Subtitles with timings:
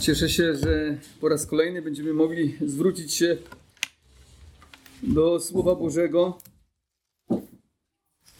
[0.00, 3.36] Cieszę się, że po raz kolejny będziemy mogli zwrócić się
[5.02, 6.38] do Słowa Bożego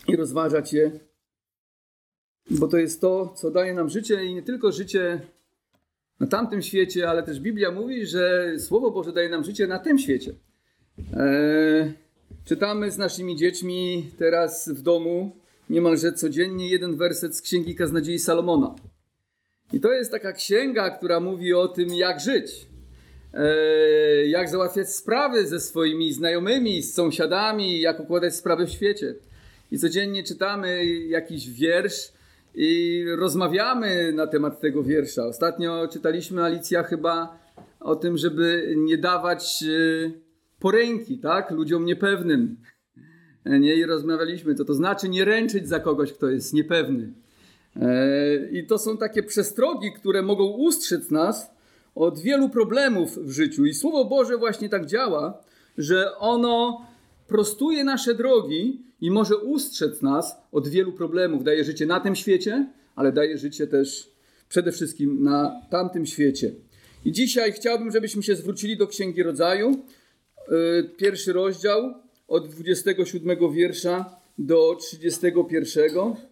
[0.09, 0.91] i rozważać je,
[2.51, 5.21] bo to jest to, co daje nam życie i nie tylko życie
[6.21, 9.99] na tamtym świecie, ale też Biblia mówi, że Słowo Boże daje nam życie na tym
[9.99, 10.35] świecie.
[11.17, 11.93] Eee,
[12.45, 15.37] czytamy z naszymi dziećmi teraz w domu
[15.71, 18.75] niemalże codziennie jeden werset z Księgi Kaznodziei Salomona.
[19.73, 22.67] I to jest taka księga, która mówi o tym, jak żyć,
[23.35, 29.15] e, jak załatwiać sprawy ze swoimi znajomymi, z sąsiadami, jak układać sprawy w świecie.
[29.71, 32.13] I codziennie czytamy jakiś wiersz
[32.55, 35.27] i rozmawiamy na temat tego wiersza.
[35.27, 37.39] Ostatnio czytaliśmy Alicja chyba
[37.81, 40.11] o tym, żeby nie dawać e,
[40.61, 42.57] poręki, tak, ludziom niepewnym.
[43.45, 47.13] E, nie, i rozmawialiśmy, co to znaczy nie ręczyć za kogoś, kto jest niepewny.
[47.81, 51.51] E, I to są takie przestrogi, które mogą ustrzec nas
[51.95, 53.65] od wielu problemów w życiu.
[53.65, 55.43] I Słowo Boże właśnie tak działa,
[55.79, 56.87] że ono
[57.29, 61.45] prostuje nasze drogi i może ustrzec nas od wielu problemów.
[61.45, 64.11] Daje życie na tym świecie, ale daje życie też
[64.49, 66.53] przede wszystkim na tamtym świecie.
[67.05, 71.95] I dzisiaj chciałbym, żebyśmy się zwrócili do Księgi Rodzaju, e, pierwszy rozdział
[72.29, 76.30] od 27 wiersza do 31.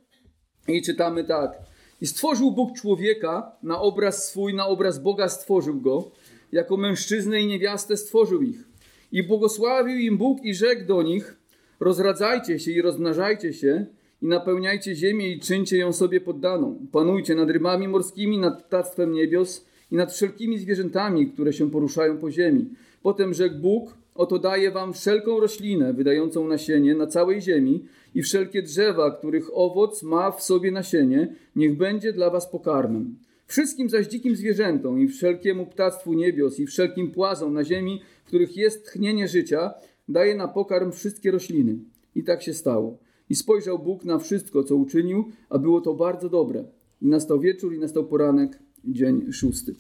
[0.69, 1.52] I czytamy tak.
[2.00, 6.11] I stworzył Bóg człowieka na obraz swój, na obraz Boga stworzył go.
[6.52, 8.64] Jako mężczyznę i niewiastę stworzył ich.
[9.12, 11.36] I błogosławił im Bóg i rzekł do nich:
[11.80, 13.86] Rozradzajcie się i rozmnażajcie się,
[14.22, 16.78] i napełniajcie ziemię i czyńcie ją sobie poddaną.
[16.92, 22.30] Panujcie nad rybami morskimi, nad ptactwem niebios i nad wszelkimi zwierzętami, które się poruszają po
[22.30, 22.69] ziemi.
[23.02, 27.84] Potem rzekł Bóg: Oto daję wam wszelką roślinę wydającą nasienie na całej ziemi
[28.19, 33.19] i wszelkie drzewa, których owoc ma w sobie nasienie, niech będzie dla was pokarmem.
[33.47, 38.86] Wszystkim zaś dzikim zwierzętom i wszelkiemu ptactwu niebios i wszelkim płazom na ziemi, których jest
[38.86, 39.74] tchnienie życia,
[40.08, 41.78] daje na pokarm wszystkie rośliny.
[42.14, 42.98] I tak się stało.
[43.30, 46.64] I spojrzał Bóg na wszystko, co uczynił, a było to bardzo dobre.
[47.02, 49.74] I nastał wieczór i nastał poranek, dzień szósty.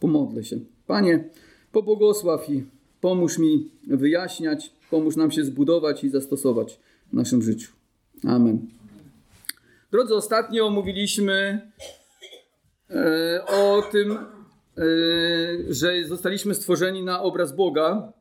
[0.00, 0.60] Pomodlę się.
[0.86, 1.30] Panie,
[1.72, 2.64] pobłogosław i
[3.00, 6.80] pomóż mi wyjaśniać, pomóż nam się zbudować i zastosować
[7.10, 7.72] w naszym życiu.
[8.24, 8.66] Amen.
[9.90, 11.60] Drodzy, ostatnio mówiliśmy
[12.90, 14.18] e, o tym, e,
[15.68, 18.12] że zostaliśmy stworzeni na obraz Boga,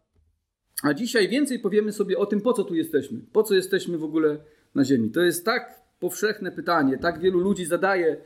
[0.83, 4.03] a dzisiaj więcej powiemy sobie o tym, po co tu jesteśmy, po co jesteśmy w
[4.03, 4.37] ogóle
[4.75, 5.11] na Ziemi.
[5.11, 8.17] To jest tak powszechne pytanie, tak wielu ludzi zadaje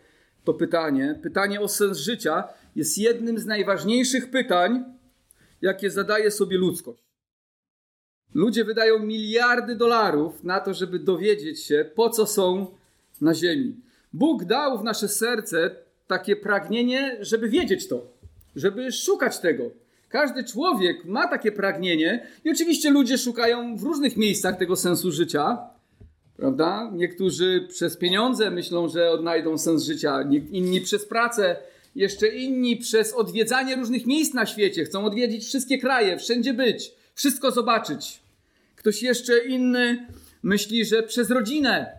[0.44, 1.20] to pytanie.
[1.24, 2.44] Pytanie o sens życia
[2.76, 4.84] jest jednym z najważniejszych pytań,
[5.62, 7.09] jakie zadaje sobie ludzkość.
[8.34, 12.68] Ludzie wydają miliardy dolarów na to, żeby dowiedzieć się, po co są
[13.22, 13.76] na Ziemi.
[14.14, 15.76] Bóg dał w nasze serce
[16.08, 18.08] takie pragnienie, żeby wiedzieć to,
[18.56, 19.64] żeby szukać tego.
[20.10, 25.58] Każdy człowiek ma takie pragnienie i oczywiście ludzie szukają w różnych miejscach tego sensu życia,
[26.38, 26.92] prawda?
[26.94, 31.56] Niektórzy przez pieniądze myślą, że odnajdą sens życia, inni przez pracę,
[31.96, 34.86] jeszcze inni przez odwiedzanie różnych miejsc na świecie.
[34.86, 38.20] Chcą odwiedzić wszystkie kraje, wszędzie być, wszystko zobaczyć.
[38.76, 40.08] Ktoś jeszcze inny
[40.44, 41.92] myśli, że przez rodzinę,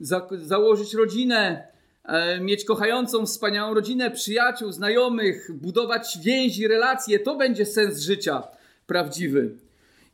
[0.00, 1.68] za, założyć rodzinę,
[2.04, 8.42] e, mieć kochającą, wspaniałą rodzinę, przyjaciół, znajomych, budować więzi, relacje, to będzie sens życia
[8.86, 9.50] prawdziwy.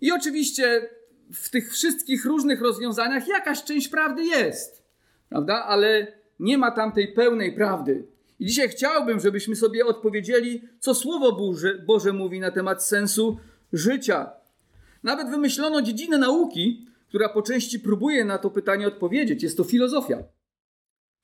[0.00, 0.88] I oczywiście
[1.32, 4.82] w tych wszystkich różnych rozwiązaniach jakaś część prawdy jest,
[5.28, 5.64] prawda?
[5.64, 8.04] Ale nie ma tam tej pełnej prawdy.
[8.40, 13.38] I dzisiaj chciałbym, żebyśmy sobie odpowiedzieli, co Słowo Boże, Boże mówi na temat sensu
[13.72, 14.43] życia.
[15.04, 19.42] Nawet wymyślono dziedzinę nauki, która po części próbuje na to pytanie odpowiedzieć.
[19.42, 20.24] Jest to filozofia.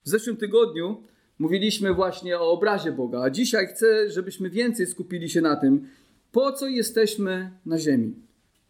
[0.04, 1.02] W zeszłym tygodniu
[1.38, 5.88] mówiliśmy właśnie o obrazie Boga, a dzisiaj chcę, żebyśmy więcej skupili się na tym,
[6.32, 8.14] po co jesteśmy na Ziemi.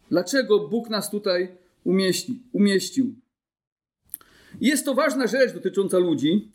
[0.09, 3.15] Dlaczego Bóg nas tutaj umieści, umieścił.
[4.61, 6.51] Jest to ważna rzecz dotycząca ludzi,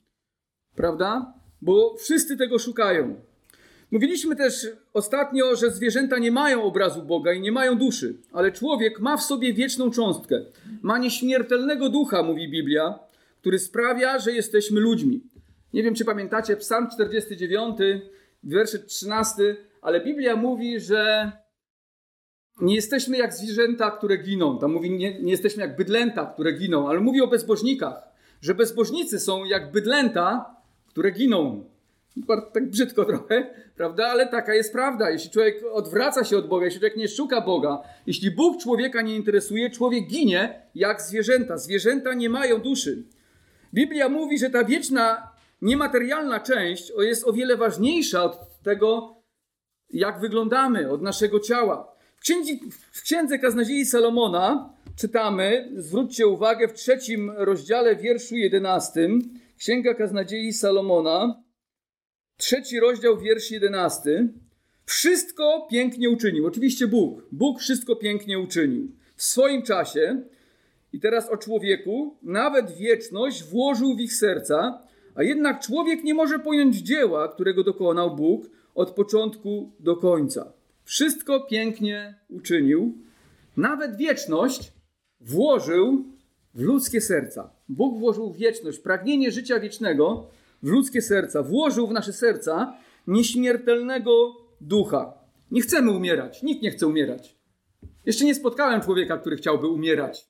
[0.74, 1.34] prawda?
[1.62, 3.20] Bo wszyscy tego szukają.
[3.90, 9.00] Mówiliśmy też ostatnio, że zwierzęta nie mają obrazu Boga i nie mają duszy, ale człowiek
[9.00, 10.44] ma w sobie wieczną cząstkę.
[10.82, 12.98] Ma nieśmiertelnego ducha, mówi Biblia,
[13.40, 15.20] który sprawia, że jesteśmy ludźmi.
[15.72, 17.76] Nie wiem, czy pamiętacie Psalm 49,
[18.42, 21.32] werset 13, ale Biblia mówi, że
[22.60, 24.58] nie jesteśmy jak zwierzęta, które giną.
[24.58, 28.02] Tam mówi, nie, nie jesteśmy jak bydlęta, które giną, ale mówi o bezbożnikach,
[28.40, 30.56] że bezbożnicy są jak bydlęta,
[30.86, 31.64] które giną
[32.52, 33.46] tak brzydko trochę,
[33.76, 34.06] prawda?
[34.06, 35.10] Ale taka jest prawda.
[35.10, 39.16] Jeśli człowiek odwraca się od Boga, jeśli człowiek nie szuka Boga, jeśli Bóg człowieka nie
[39.16, 41.58] interesuje, człowiek ginie jak zwierzęta.
[41.58, 43.02] Zwierzęta nie mają duszy.
[43.74, 45.30] Biblia mówi, że ta wieczna
[45.62, 49.16] niematerialna część jest o wiele ważniejsza od tego,
[49.90, 51.92] jak wyglądamy, od naszego ciała.
[52.16, 52.52] W, księdze,
[52.92, 59.22] w księdze Kaznodziei Salomona czytamy, zwróćcie uwagę, w trzecim rozdziale, wierszu jedenastym,
[59.58, 61.42] Księga Kaznodziei Salomona,
[62.36, 64.28] trzeci rozdział, wiersz jedenasty.
[64.86, 66.46] Wszystko pięknie uczynił.
[66.46, 67.22] Oczywiście Bóg.
[67.32, 68.92] Bóg wszystko pięknie uczynił.
[69.16, 70.22] W swoim czasie,
[70.92, 74.82] i teraz o człowieku, nawet wieczność włożył w ich serca,
[75.14, 80.52] a jednak człowiek nie może pojąć dzieła, którego dokonał Bóg od początku do końca.
[80.84, 82.98] Wszystko pięknie uczynił,
[83.56, 84.72] nawet wieczność
[85.20, 86.04] włożył
[86.54, 87.50] w ludzkie serca.
[87.68, 90.26] Bóg włożył wieczność, pragnienie życia wiecznego
[90.62, 95.18] w ludzkie serca, włożył w nasze serca nieśmiertelnego ducha.
[95.50, 97.36] Nie chcemy umierać, nikt nie chce umierać.
[98.06, 100.28] Jeszcze nie spotkałem człowieka, który chciałby umierać.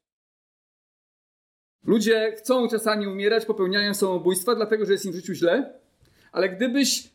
[1.84, 5.80] Ludzie chcą czasami umierać, popełniają samobójstwa, dlatego że jest im w życiu źle,
[6.32, 7.10] ale gdybyś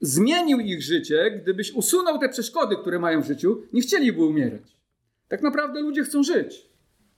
[0.00, 4.76] zmienił ich życie, gdybyś usunął te przeszkody, które mają w życiu, nie chcieliby umierać.
[5.28, 6.68] Tak naprawdę ludzie chcą żyć.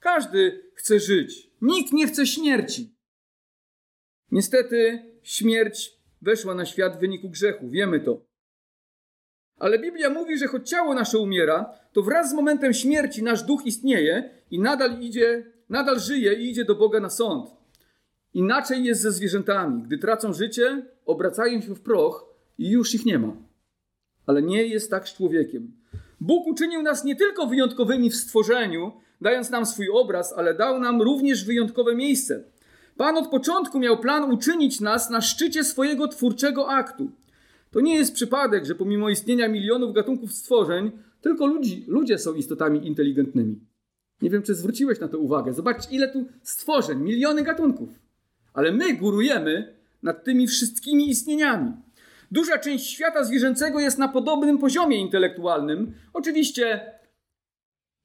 [0.00, 1.50] Każdy chce żyć.
[1.62, 2.95] Nikt nie chce śmierci.
[4.32, 5.92] Niestety śmierć
[6.22, 8.20] weszła na świat w wyniku grzechu, wiemy to.
[9.58, 13.66] Ale Biblia mówi, że choć ciało nasze umiera, to wraz z momentem śmierci nasz duch
[13.66, 17.50] istnieje i nadal idzie, nadal żyje i idzie do Boga na sąd.
[18.34, 19.82] Inaczej jest ze zwierzętami.
[19.82, 22.24] Gdy tracą życie, obracają się w proch
[22.58, 23.36] i już ich nie ma.
[24.26, 25.72] Ale nie jest tak z człowiekiem.
[26.20, 31.02] Bóg uczynił nas nie tylko wyjątkowymi w stworzeniu, dając nam swój obraz, ale dał nam
[31.02, 32.44] również wyjątkowe miejsce.
[32.96, 37.10] Pan od początku miał plan uczynić nas na szczycie swojego twórczego aktu.
[37.70, 40.90] To nie jest przypadek, że pomimo istnienia milionów gatunków stworzeń,
[41.20, 43.60] tylko ludzi, ludzie są istotami inteligentnymi.
[44.22, 45.52] Nie wiem, czy zwróciłeś na to uwagę.
[45.52, 47.88] Zobaczcie, ile tu stworzeń, miliony gatunków.
[48.54, 51.72] Ale my górujemy nad tymi wszystkimi istnieniami.
[52.30, 55.92] Duża część świata zwierzęcego jest na podobnym poziomie intelektualnym.
[56.12, 56.80] Oczywiście,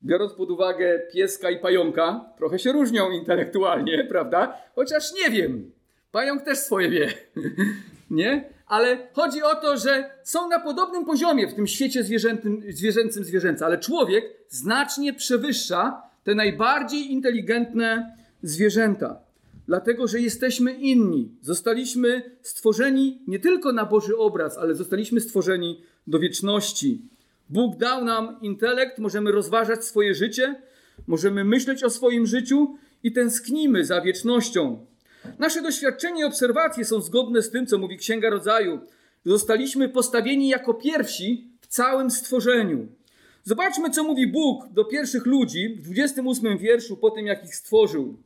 [0.05, 4.57] biorąc pod uwagę pieska i pająka, trochę się różnią intelektualnie, prawda?
[4.75, 5.71] Chociaż nie wiem.
[6.11, 7.13] Pająk też swoje wie.
[8.11, 8.49] nie?
[8.67, 13.65] Ale chodzi o to, że są na podobnym poziomie w tym świecie zwierzęcym, zwierzęcym zwierzęca,
[13.65, 19.31] ale człowiek znacznie przewyższa te najbardziej inteligentne zwierzęta
[19.71, 21.31] dlatego że jesteśmy inni.
[21.41, 27.01] Zostaliśmy stworzeni nie tylko na Boży obraz, ale zostaliśmy stworzeni do wieczności.
[27.51, 30.55] Bóg dał nam intelekt, możemy rozważać swoje życie,
[31.07, 34.85] możemy myśleć o swoim życiu i tęsknimy za wiecznością.
[35.39, 38.79] Nasze doświadczenia i obserwacje są zgodne z tym, co mówi Księga Rodzaju.
[39.25, 42.87] Zostaliśmy postawieni jako pierwsi w całym stworzeniu.
[43.43, 48.17] Zobaczmy, co mówi Bóg do pierwszych ludzi w 28 wierszu po tym, jak ich stworzył.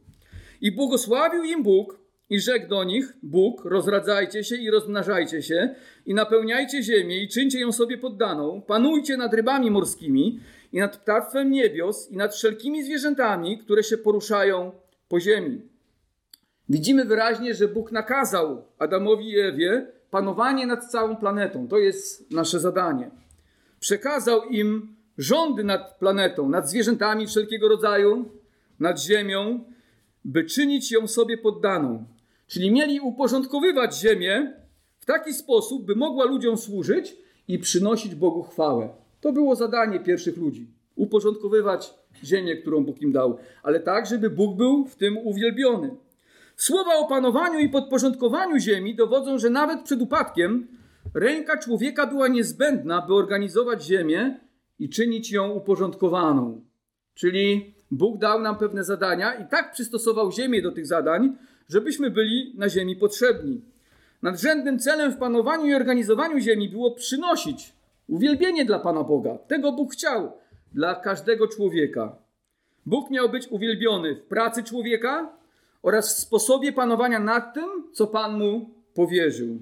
[0.61, 1.99] I błogosławił im Bóg
[2.29, 5.75] i rzekł do nich, Bóg, rozradzajcie się i rozmnażajcie się
[6.05, 10.39] i napełniajcie ziemię i czyńcie ją sobie poddaną, panujcie nad rybami morskimi
[10.73, 14.71] i nad ptactwem niebios i nad wszelkimi zwierzętami, które się poruszają
[15.07, 15.61] po ziemi.
[16.69, 21.67] Widzimy wyraźnie, że Bóg nakazał Adamowi i Ewie panowanie nad całą planetą.
[21.67, 23.11] To jest nasze zadanie.
[23.79, 28.29] Przekazał im rządy nad planetą, nad zwierzętami wszelkiego rodzaju,
[28.79, 29.63] nad ziemią,
[30.25, 32.05] by czynić ją sobie poddaną.
[32.47, 34.53] Czyli mieli uporządkowywać ziemię
[34.99, 38.89] w taki sposób, by mogła ludziom służyć i przynosić Bogu chwałę.
[39.21, 40.67] To było zadanie pierwszych ludzi.
[40.95, 41.93] Uporządkowywać
[42.23, 45.95] ziemię, którą Bóg im dał, ale tak, żeby Bóg był w tym uwielbiony.
[46.55, 50.67] Słowa o panowaniu i podporządkowaniu ziemi dowodzą, że nawet przed upadkiem
[51.13, 54.39] ręka człowieka była niezbędna, by organizować ziemię
[54.79, 56.61] i czynić ją uporządkowaną.
[57.13, 62.53] Czyli Bóg dał nam pewne zadania i tak przystosował ziemię do tych zadań, żebyśmy byli
[62.57, 63.61] na ziemi potrzebni.
[64.21, 67.73] Nadrzędnym celem w panowaniu i organizowaniu ziemi było przynosić
[68.07, 69.37] uwielbienie dla Pana Boga.
[69.37, 70.31] Tego Bóg chciał
[70.73, 72.15] dla każdego człowieka.
[72.85, 75.37] Bóg miał być uwielbiony w pracy człowieka
[75.81, 79.59] oraz w sposobie panowania nad tym, co Pan mu powierzył.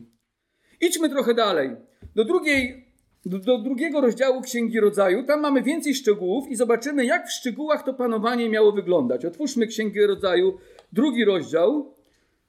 [0.82, 1.76] Idźmy trochę dalej.
[2.16, 2.83] Do drugiej
[3.26, 5.24] do, drugiego rozdziału Księgi Rodzaju.
[5.24, 9.26] Tam mamy więcej szczegółów i zobaczymy, jak w szczegółach to panowanie miało wyglądać.
[9.26, 10.58] Otwórzmy Księgę Rodzaju,
[10.94, 11.96] drugi rozdział,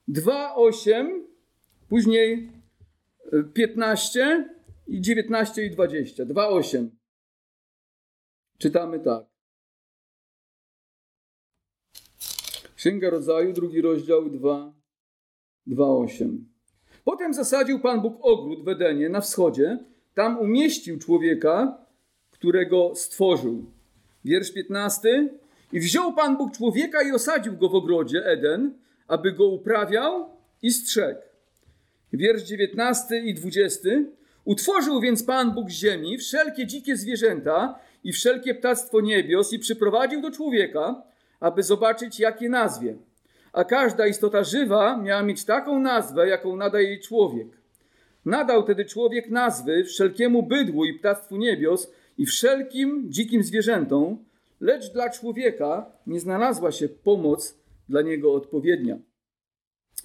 [0.09, 1.21] 2:8,
[1.89, 2.53] później
[3.55, 4.55] 15 e,
[4.87, 6.25] i 19 i 20.
[6.25, 6.89] 2:8.
[8.59, 9.25] Czytamy tak.
[12.77, 14.73] Księga Rodzaju, drugi rozdział, 2,
[15.67, 16.39] 2:8.
[17.05, 21.79] Potem zasadził Pan Bóg ogród w Edenie na wschodzie tam umieścił człowieka,
[22.31, 23.65] którego stworzył.
[24.25, 25.29] Wiersz 15.
[25.73, 28.79] I wziął Pan Bóg człowieka i osadził go w ogrodzie Eden,
[29.09, 30.31] aby go uprawiał
[30.63, 31.21] i strzegł.
[32.13, 33.89] Wiersz 19 i 20.
[34.45, 40.31] Utworzył więc Pan Bóg ziemi wszelkie dzikie zwierzęta i wszelkie ptactwo niebios i przyprowadził do
[40.31, 41.03] człowieka,
[41.41, 42.97] aby zobaczyć, jakie nazwie.
[43.53, 47.64] A każda istota żywa miała mieć taką nazwę, jaką nadaje jej człowiek.
[48.25, 54.25] Nadał tedy człowiek nazwy wszelkiemu bydłu i ptactwu niebios i wszelkim dzikim zwierzętom,
[54.61, 58.99] lecz dla człowieka nie znalazła się pomoc dla niego odpowiednia.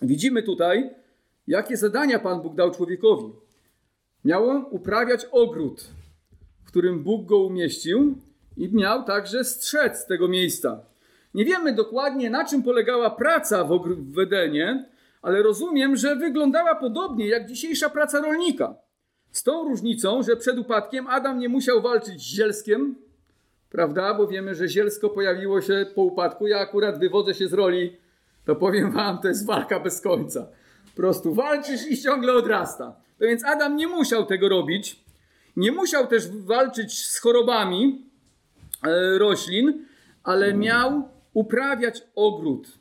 [0.02, 0.90] Widzimy tutaj,
[1.48, 3.34] jakie zadania Pan Bóg dał człowiekowi.
[4.26, 5.88] Miał on uprawiać ogród,
[6.64, 8.16] w którym Bóg go umieścił,
[8.58, 10.86] i miał także strzec tego miejsca.
[11.34, 13.80] Nie wiemy dokładnie, na czym polegała praca w,
[14.14, 14.86] w Edenie,
[15.22, 18.76] ale rozumiem, że wyglądała podobnie jak dzisiejsza praca rolnika.
[19.32, 22.96] Z tą różnicą, że przed upadkiem Adam nie musiał walczyć z zielskiem,
[23.70, 24.14] prawda?
[24.14, 26.48] Bo wiemy, że zielsko pojawiło się po upadku.
[26.48, 27.98] Ja akurat wywodzę się z roli,
[28.46, 30.48] to powiem wam, to jest walka bez końca.
[30.96, 32.96] Po prostu walczysz i ciągle odrasta.
[33.20, 35.04] To więc Adam nie musiał tego robić.
[35.56, 38.06] Nie musiał też walczyć z chorobami
[38.84, 39.86] e, roślin,
[40.24, 42.79] ale miał uprawiać ogród.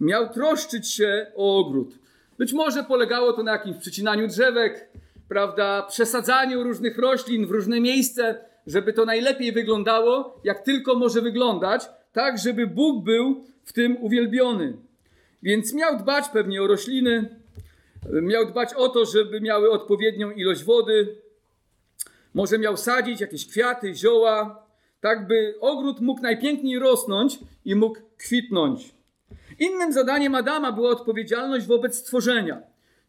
[0.00, 1.98] Miał troszczyć się o ogród.
[2.38, 4.88] Być może polegało to na jakimś przycinaniu drzewek,
[5.28, 11.88] prawda, przesadzaniu różnych roślin w różne miejsce, żeby to najlepiej wyglądało, jak tylko może wyglądać,
[12.12, 14.76] tak żeby Bóg był w tym uwielbiony.
[15.42, 17.36] Więc miał dbać pewnie o rośliny,
[18.22, 21.16] miał dbać o to, żeby miały odpowiednią ilość wody,
[22.34, 24.66] może miał sadzić jakieś kwiaty, zioła,
[25.00, 28.97] tak by ogród mógł najpiękniej rosnąć i mógł kwitnąć.
[29.58, 32.62] Innym zadaniem Adama była odpowiedzialność wobec stworzenia.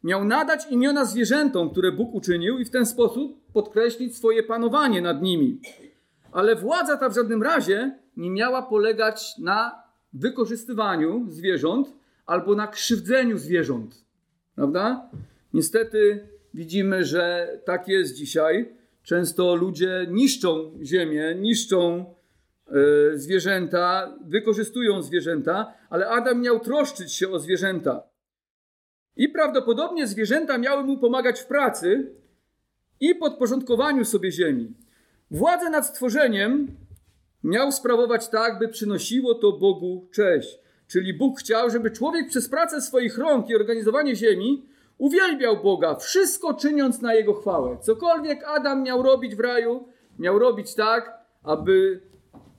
[0.04, 5.22] Miał nadać imiona zwierzętom, które Bóg uczynił, i w ten sposób podkreślić swoje panowanie nad
[5.22, 5.60] nimi.
[6.32, 11.92] Ale władza ta w żadnym razie nie miała polegać na wykorzystywaniu zwierząt
[12.26, 14.04] albo na krzywdzeniu zwierząt.
[14.54, 15.10] Prawda?
[15.54, 18.68] Niestety widzimy, że tak jest dzisiaj.
[19.02, 22.04] Często ludzie niszczą ziemię, niszczą
[23.14, 28.02] zwierzęta, wykorzystują zwierzęta, ale Adam miał troszczyć się o zwierzęta.
[29.16, 32.14] I prawdopodobnie zwierzęta miały mu pomagać w pracy
[33.00, 34.74] i podporządkowaniu sobie ziemi.
[35.30, 36.66] Władzę nad stworzeniem
[37.44, 40.58] miał sprawować tak, by przynosiło to Bogu cześć.
[40.86, 44.66] Czyli Bóg chciał, żeby człowiek przez pracę swoich rąk i organizowanie ziemi
[44.98, 47.78] uwielbiał Boga, wszystko czyniąc na Jego chwałę.
[47.80, 52.00] Cokolwiek Adam miał robić w raju, miał robić tak, aby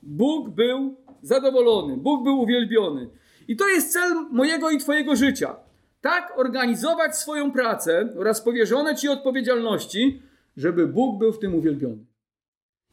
[0.02, 3.10] Bóg był zadowolony, Bóg był uwielbiony.
[3.48, 5.56] I to jest cel mojego i Twojego życia.
[6.00, 10.22] Tak organizować swoją pracę oraz powierzone Ci odpowiedzialności,
[10.56, 12.04] żeby Bóg był w tym uwielbiony.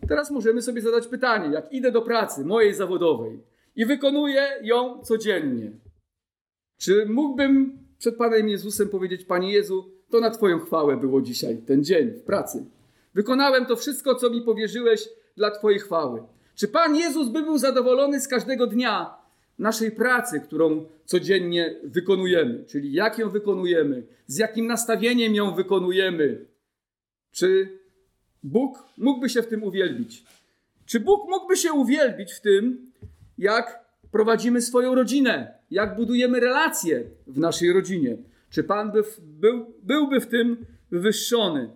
[0.07, 3.43] Teraz możemy sobie zadać pytanie, jak idę do pracy mojej zawodowej
[3.75, 5.71] i wykonuję ją codziennie.
[6.77, 11.83] Czy mógłbym przed Panem Jezusem powiedzieć: Panie Jezu, to na Twoją chwałę było dzisiaj, ten
[11.83, 12.65] dzień w pracy.
[13.13, 16.23] Wykonałem to wszystko, co mi powierzyłeś dla Twojej chwały.
[16.59, 19.17] Czy Pan Jezus by był zadowolony z każdego dnia
[19.59, 22.63] naszej pracy, którą codziennie wykonujemy?
[22.67, 26.45] Czyli jak ją wykonujemy, z jakim nastawieniem ją wykonujemy?
[27.31, 27.79] Czy
[28.43, 30.23] Bóg mógłby się w tym uwielbić?
[30.85, 32.91] Czy Bóg mógłby się uwielbić w tym,
[33.37, 38.17] jak prowadzimy swoją rodzinę, jak budujemy relacje w naszej rodzinie?
[38.49, 41.69] Czy Pan by, był, byłby w tym wywyższony?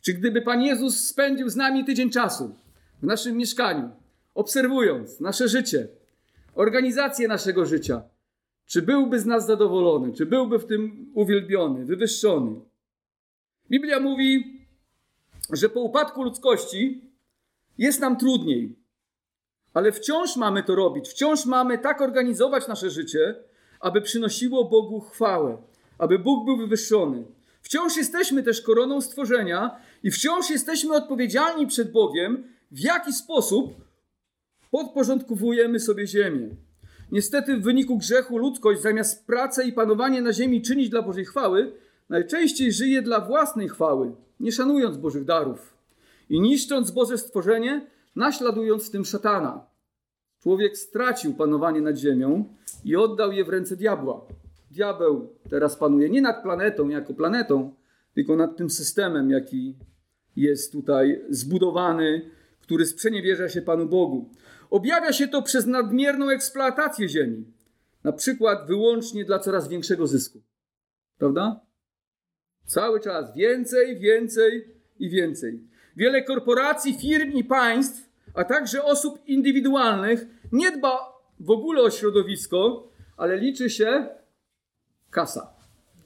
[0.00, 2.54] Czy gdyby Pan Jezus spędził z nami tydzień czasu
[3.02, 3.90] w naszym mieszkaniu,
[4.34, 5.88] obserwując nasze życie,
[6.54, 8.02] organizację naszego życia,
[8.66, 12.60] czy byłby z nas zadowolony, czy byłby w tym uwielbiony, wywyższony?
[13.70, 14.60] Biblia mówi,
[15.52, 17.00] że po upadku ludzkości
[17.78, 18.76] jest nam trudniej,
[19.74, 23.34] ale wciąż mamy to robić, wciąż mamy tak organizować nasze życie,
[23.80, 25.56] aby przynosiło Bogu chwałę,
[25.98, 27.24] aby Bóg był wywyższony.
[27.62, 33.74] Wciąż jesteśmy też koroną stworzenia i wciąż jesteśmy odpowiedzialni przed Bogiem, w jaki sposób
[34.70, 36.48] podporządkowujemy sobie ziemię.
[37.12, 41.72] Niestety w wyniku grzechu ludzkość zamiast pracę i panowanie na ziemi czynić dla Bożej chwały,
[42.08, 45.74] najczęściej żyje dla własnej chwały, nie szanując Bożych darów
[46.28, 47.86] i niszcząc Boże stworzenie,
[48.16, 49.66] naśladując tym szatana.
[50.42, 52.44] Człowiek stracił panowanie nad ziemią
[52.84, 54.26] i oddał je w ręce diabła.
[54.70, 57.74] Diabeł teraz panuje nie nad planetą jako planetą,
[58.14, 59.76] tylko nad tym systemem, jaki
[60.36, 64.30] jest tutaj zbudowany, który sprzeniewierza się Panu Bogu.
[64.70, 67.44] Objawia się to przez nadmierną eksploatację ziemi,
[68.04, 70.42] na przykład wyłącznie dla coraz większego zysku.
[71.18, 71.60] Prawda?
[72.64, 75.60] Cały czas więcej, więcej i więcej.
[75.96, 80.98] Wiele korporacji, firm i państw, a także osób indywidualnych nie dba
[81.40, 84.08] w ogóle o środowisko, ale liczy się
[85.10, 85.52] kasa.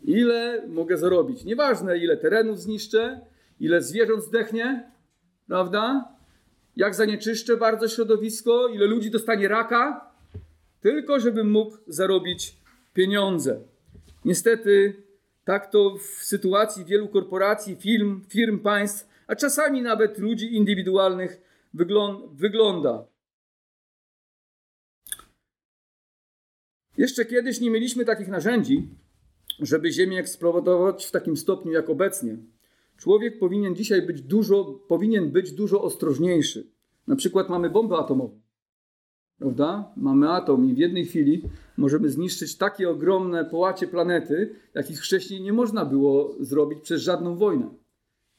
[0.05, 1.45] Ile mogę zarobić?
[1.45, 3.21] Nieważne, ile terenów zniszczę,
[3.61, 4.93] ile zwierząt zdechnie,
[5.49, 6.15] prawda?
[6.77, 10.11] Jak zanieczyszczę bardzo środowisko, ile ludzi dostanie raka,
[10.81, 12.57] tylko żebym mógł zarobić
[12.95, 13.61] pieniądze.
[14.25, 15.03] Niestety,
[15.45, 21.41] tak to w sytuacji wielu korporacji, firm, firm państw, a czasami nawet ludzi indywidualnych
[22.33, 23.07] wygląda.
[26.97, 28.89] Jeszcze kiedyś nie mieliśmy takich narzędzi,
[29.61, 32.37] żeby Ziemię eksploatować w takim stopniu jak obecnie.
[32.97, 36.67] Człowiek powinien dzisiaj być dużo, powinien być dużo ostrożniejszy.
[37.07, 38.41] Na przykład mamy bombę atomową.
[39.39, 39.93] Prawda?
[39.97, 41.43] Mamy atom i w jednej chwili
[41.77, 47.69] możemy zniszczyć takie ogromne połacie planety, jakich wcześniej nie można było zrobić przez żadną wojnę.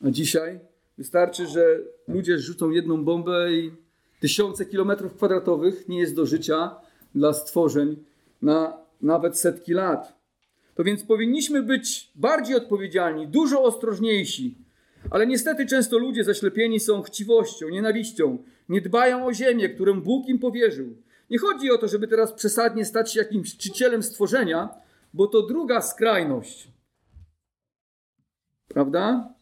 [0.01, 0.59] A dzisiaj
[0.97, 3.71] wystarczy, że ludzie rzucą jedną bombę i
[4.19, 6.75] tysiące kilometrów kwadratowych nie jest do życia
[7.15, 7.95] dla stworzeń
[8.41, 10.14] na nawet setki lat.
[10.75, 14.57] To więc powinniśmy być bardziej odpowiedzialni, dużo ostrożniejsi.
[15.09, 18.37] Ale niestety często ludzie zaślepieni są chciwością, nienawiścią,
[18.69, 20.95] nie dbają o ziemię, którą Bóg im powierzył.
[21.29, 24.69] Nie chodzi o to, żeby teraz przesadnie stać się jakimś czcicielem stworzenia,
[25.13, 26.71] bo to druga skrajność.
[28.67, 29.33] Prawda?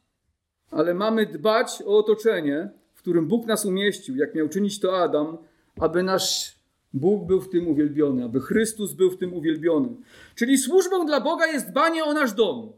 [0.72, 5.38] Ale mamy dbać o otoczenie, w którym Bóg nas umieścił, jak miał czynić to Adam,
[5.80, 6.56] aby nasz
[6.94, 9.90] Bóg był w tym uwielbiony, aby Chrystus był w tym uwielbiony.
[10.36, 12.72] Czyli służbą dla Boga jest dbanie o nasz dom,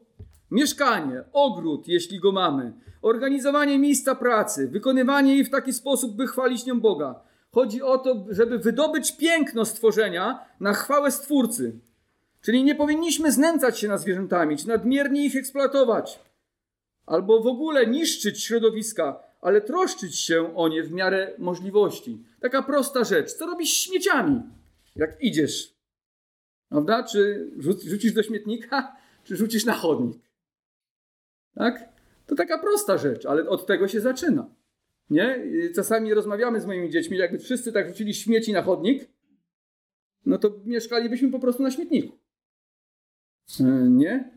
[0.51, 6.65] mieszkanie, ogród, jeśli go mamy, organizowanie miejsca pracy, wykonywanie jej w taki sposób, by chwalić
[6.65, 7.21] nią Boga.
[7.51, 11.79] Chodzi o to, żeby wydobyć piękno stworzenia na chwałę Stwórcy.
[12.41, 16.19] Czyli nie powinniśmy znęcać się nad zwierzętami, czy nadmiernie ich eksploatować,
[17.05, 22.23] albo w ogóle niszczyć środowiska, ale troszczyć się o nie w miarę możliwości.
[22.39, 23.33] Taka prosta rzecz.
[23.33, 24.41] Co robisz śmieciami,
[24.95, 25.75] jak idziesz?
[26.69, 27.03] Prawda?
[27.03, 30.21] Czy rzucisz do śmietnika, czy rzucisz na chodnik?
[31.55, 31.89] Tak?
[32.25, 34.49] To taka prosta rzecz, ale od tego się zaczyna.
[35.09, 35.43] Nie?
[35.75, 39.09] Czasami rozmawiamy z moimi dziećmi, jakby wszyscy tak rzucili śmieci na chodnik,
[40.25, 42.17] no to mieszkalibyśmy po prostu na śmietniku.
[43.59, 44.31] E, nie?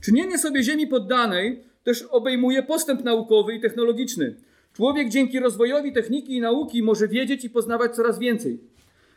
[0.00, 4.36] Czynienie sobie ziemi poddanej też obejmuje postęp naukowy i technologiczny.
[4.72, 8.60] Człowiek dzięki rozwojowi techniki i nauki może wiedzieć i poznawać coraz więcej.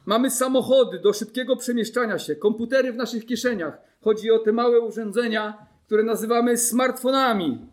[0.05, 3.77] Mamy samochody do szybkiego przemieszczania się, komputery w naszych kieszeniach.
[4.01, 7.72] Chodzi o te małe urządzenia, które nazywamy smartfonami.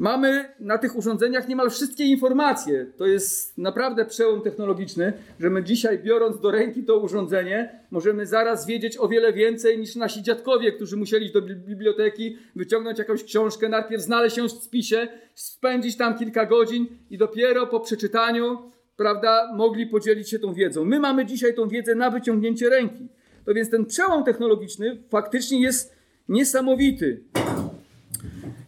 [0.00, 2.86] Mamy na tych urządzeniach niemal wszystkie informacje.
[2.96, 8.66] To jest naprawdę przełom technologiczny, że my dzisiaj, biorąc do ręki to urządzenie, możemy zaraz
[8.66, 13.68] wiedzieć o wiele więcej niż nasi dziadkowie, którzy musieli iść do biblioteki, wyciągnąć jakąś książkę,
[13.68, 18.58] najpierw znaleźć ją w spisie, spędzić tam kilka godzin i dopiero po przeczytaniu,
[18.96, 20.84] prawda, mogli podzielić się tą wiedzą.
[20.84, 23.08] My mamy dzisiaj tą wiedzę na wyciągnięcie ręki.
[23.44, 25.96] To więc ten przełom technologiczny faktycznie jest
[26.28, 27.24] niesamowity.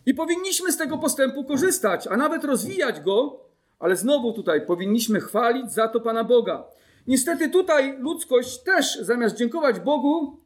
[0.06, 3.40] I powinniśmy z tego postępu korzystać, a nawet rozwijać go,
[3.78, 6.64] ale znowu tutaj powinniśmy chwalić za to Pana Boga.
[7.06, 10.36] Niestety tutaj ludzkość też zamiast dziękować Bogu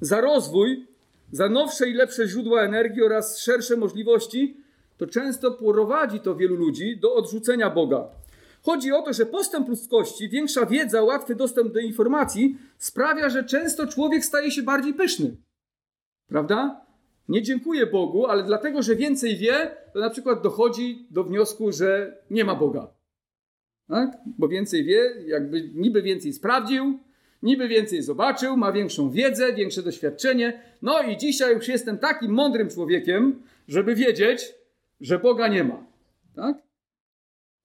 [0.00, 0.86] za rozwój,
[1.32, 4.56] za nowsze i lepsze źródła energii oraz szersze możliwości,
[4.96, 8.08] to często prowadzi to wielu ludzi do odrzucenia Boga.
[8.62, 13.86] Chodzi o to, że postęp ludzkości, większa wiedza, łatwy dostęp do informacji sprawia, że często
[13.86, 15.36] człowiek staje się bardziej pyszny.
[16.28, 16.89] Prawda?
[17.28, 22.18] Nie dziękuję Bogu, ale dlatego, że więcej wie, to na przykład dochodzi do wniosku, że
[22.30, 22.88] nie ma Boga.
[23.88, 24.18] Tak?
[24.38, 26.98] Bo więcej wie, jakby niby więcej sprawdził,
[27.42, 30.62] niby więcej zobaczył, ma większą wiedzę, większe doświadczenie.
[30.82, 34.54] No i dzisiaj już jestem takim mądrym człowiekiem, żeby wiedzieć,
[35.00, 35.86] że Boga nie ma.
[36.36, 36.56] Tak?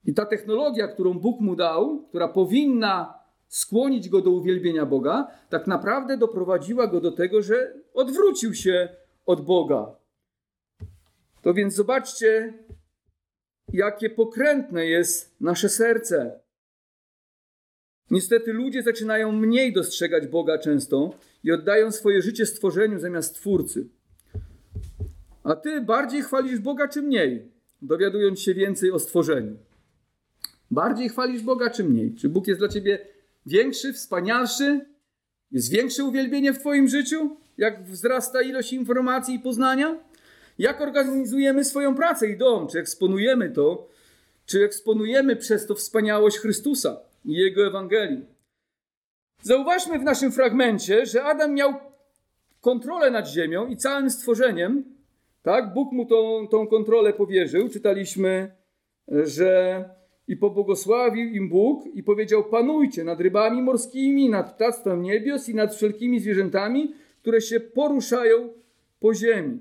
[0.05, 3.13] I ta technologia, którą Bóg mu dał, która powinna
[3.47, 8.89] skłonić go do uwielbienia Boga, tak naprawdę doprowadziła go do tego, że odwrócił się
[9.25, 9.95] od Boga.
[11.41, 12.53] To więc zobaczcie,
[13.73, 16.39] jakie pokrętne jest nasze serce.
[18.11, 23.87] Niestety ludzie zaczynają mniej dostrzegać Boga często i oddają swoje życie stworzeniu zamiast Twórcy.
[25.43, 29.57] A ty bardziej chwalisz Boga czy mniej, dowiadując się więcej o stworzeniu?
[30.71, 32.15] Bardziej chwalisz Boga czy mniej?
[32.15, 33.07] Czy Bóg jest dla ciebie
[33.45, 34.85] większy, wspanialszy?
[35.51, 37.37] Jest większe uwielbienie w twoim życiu?
[37.57, 39.97] Jak wzrasta ilość informacji i poznania?
[40.59, 42.67] Jak organizujemy swoją pracę i dom?
[42.67, 43.87] Czy eksponujemy to?
[44.45, 48.25] Czy eksponujemy przez to wspaniałość Chrystusa i Jego Ewangelii?
[49.41, 51.73] Zauważmy w naszym fragmencie, że Adam miał
[52.61, 54.83] kontrolę nad ziemią i całym stworzeniem.
[55.43, 55.73] Tak?
[55.73, 57.69] Bóg mu tą, tą kontrolę powierzył.
[57.69, 58.51] Czytaliśmy,
[59.07, 59.83] że
[60.27, 65.75] i pobłogosławił im Bóg i powiedział: Panujcie nad rybami morskimi, nad ptactwem niebios i nad
[65.75, 66.93] wszelkimi zwierzętami,
[67.25, 68.53] które się poruszają
[68.99, 69.59] po ziemi.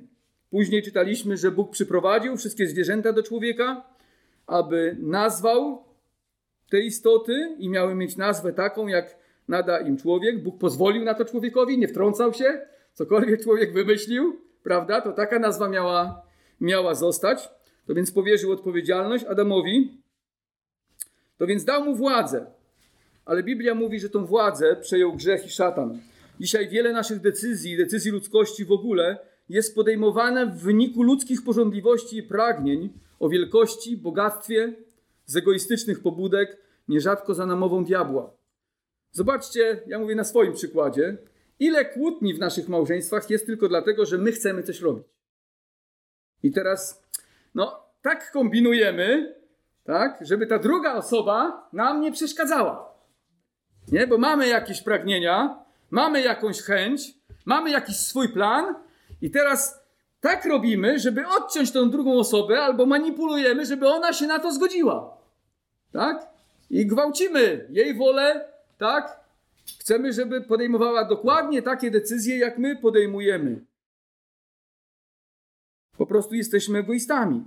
[0.51, 3.85] Później czytaliśmy, że Bóg przyprowadził wszystkie zwierzęta do człowieka,
[4.47, 5.85] aby nazwał
[6.71, 9.17] te istoty i miały mieć nazwę taką, jak
[9.49, 10.43] nada im człowiek.
[10.43, 15.01] Bóg pozwolił na to człowiekowi, nie wtrącał się, cokolwiek człowiek wymyślił, prawda?
[15.01, 16.23] To taka nazwa miała,
[16.61, 17.49] miała zostać.
[17.87, 20.03] To więc powierzył odpowiedzialność Adamowi.
[21.37, 22.47] To więc dał mu władzę.
[23.25, 26.01] Ale Biblia mówi, że tą władzę przejął grzech i szatan.
[26.41, 29.19] Dzisiaj wiele naszych decyzji, decyzji ludzkości w ogóle,
[29.49, 34.73] jest podejmowane w wyniku ludzkich porządliwości i pragnień o wielkości, bogactwie,
[35.27, 36.57] z egoistycznych pobudek,
[36.89, 38.37] nierzadko za namową diabła.
[39.13, 41.17] Zobaczcie, ja mówię na swoim przykładzie,
[41.59, 45.07] ile kłótni w naszych małżeństwach jest tylko dlatego, że my chcemy coś robić.
[46.43, 47.05] I teraz,
[47.55, 49.35] no, tak kombinujemy,
[49.85, 52.95] tak, żeby ta druga osoba nam nie przeszkadzała.
[53.93, 55.64] Nie, bo mamy jakieś pragnienia,
[55.95, 58.75] mamy jakąś chęć, mamy jakiś swój plan
[59.23, 59.81] i teraz
[60.21, 65.17] tak robimy, żeby odciąć tą drugą osobę, albo manipulujemy, żeby ona się na to zgodziła.
[65.93, 66.27] Tak?
[66.71, 69.21] I gwałcimy jej wolę, tak?
[69.81, 73.65] Chcemy, żeby podejmowała dokładnie takie decyzje, jak my podejmujemy.
[75.97, 77.45] Po prostu jesteśmy egoistami.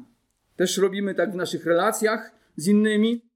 [0.55, 3.26] Też robimy tak w naszych relacjach z innymi.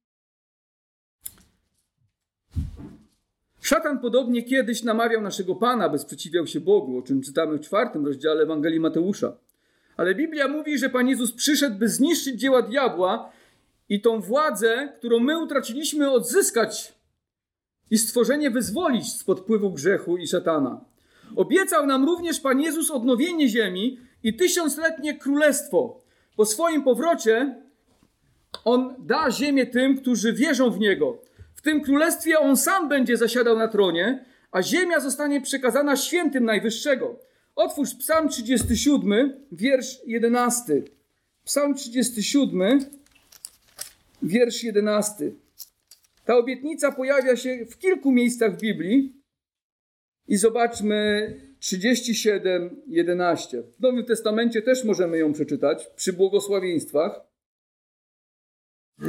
[3.71, 8.05] Szatan podobnie kiedyś namawiał naszego Pana, by sprzeciwiał się Bogu, o czym czytamy w czwartym
[8.05, 9.37] rozdziale Ewangelii Mateusza.
[9.97, 13.31] Ale Biblia mówi, że Pan Jezus przyszedł, by zniszczyć dzieła diabła
[13.89, 16.93] i tą władzę, którą my utraciliśmy, odzyskać
[17.91, 20.81] i stworzenie wyzwolić spod wpływu grzechu i szatana.
[21.35, 26.01] Obiecał nam również Pan Jezus odnowienie ziemi i tysiącletnie królestwo.
[26.35, 27.55] Po swoim powrocie
[28.65, 31.30] On da ziemię tym, którzy wierzą w Niego.
[31.61, 37.19] W tym królestwie On sam będzie zasiadał na tronie, a ziemia zostanie przekazana świętym Najwyższego.
[37.55, 40.83] Otwórz Psalm 37, wiersz 11.
[41.43, 42.85] Psalm 37,
[44.23, 45.31] wiersz 11.
[46.25, 49.21] Ta obietnica pojawia się w kilku miejscach w Biblii.
[50.27, 53.63] I zobaczmy 37, 11.
[53.63, 57.21] W Nowym Testamencie też możemy ją przeczytać przy błogosławieństwach.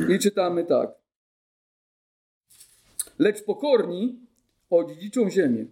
[0.09, 1.02] I czytamy tak.
[3.19, 4.21] Lecz pokorni
[4.71, 5.67] odziedziczą ziemię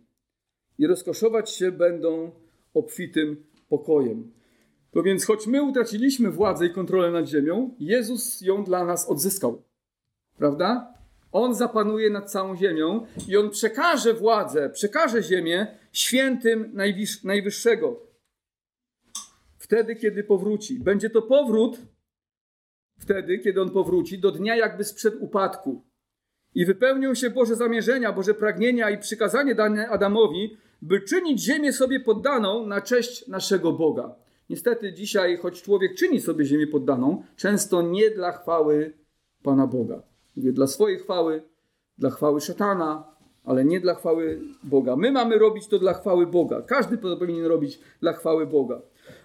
[0.79, 2.31] i rozkoszować się będą
[2.74, 4.33] obfitym pokojem.
[4.90, 9.62] To więc, choć my utraciliśmy władzę i kontrolę nad ziemią, Jezus ją dla nas odzyskał.
[10.37, 10.94] Prawda?
[11.33, 16.72] On zapanuje nad całą ziemią i on przekaże władzę, przekaże ziemię świętym
[17.24, 18.07] Najwyższego.
[19.59, 20.81] Wtedy, kiedy powróci.
[20.81, 21.79] Będzie to powrót
[22.98, 25.83] wtedy, kiedy on powróci, do dnia jakby sprzed upadku.
[26.54, 32.00] I wypełnią się Boże zamierzenia, Boże pragnienia i przykazanie dane Adamowi, by czynić ziemię sobie
[32.00, 34.14] poddaną na cześć naszego Boga.
[34.50, 38.92] Niestety dzisiaj, choć człowiek czyni sobie ziemię poddaną, często nie dla chwały
[39.42, 40.02] Pana Boga.
[40.36, 41.42] Mówię dla swojej chwały,
[41.98, 43.04] dla chwały szatana,
[43.44, 44.96] ale nie dla chwały Boga.
[44.96, 46.62] My mamy robić to dla chwały Boga.
[46.62, 48.80] Każdy powinien robić dla chwały Boga.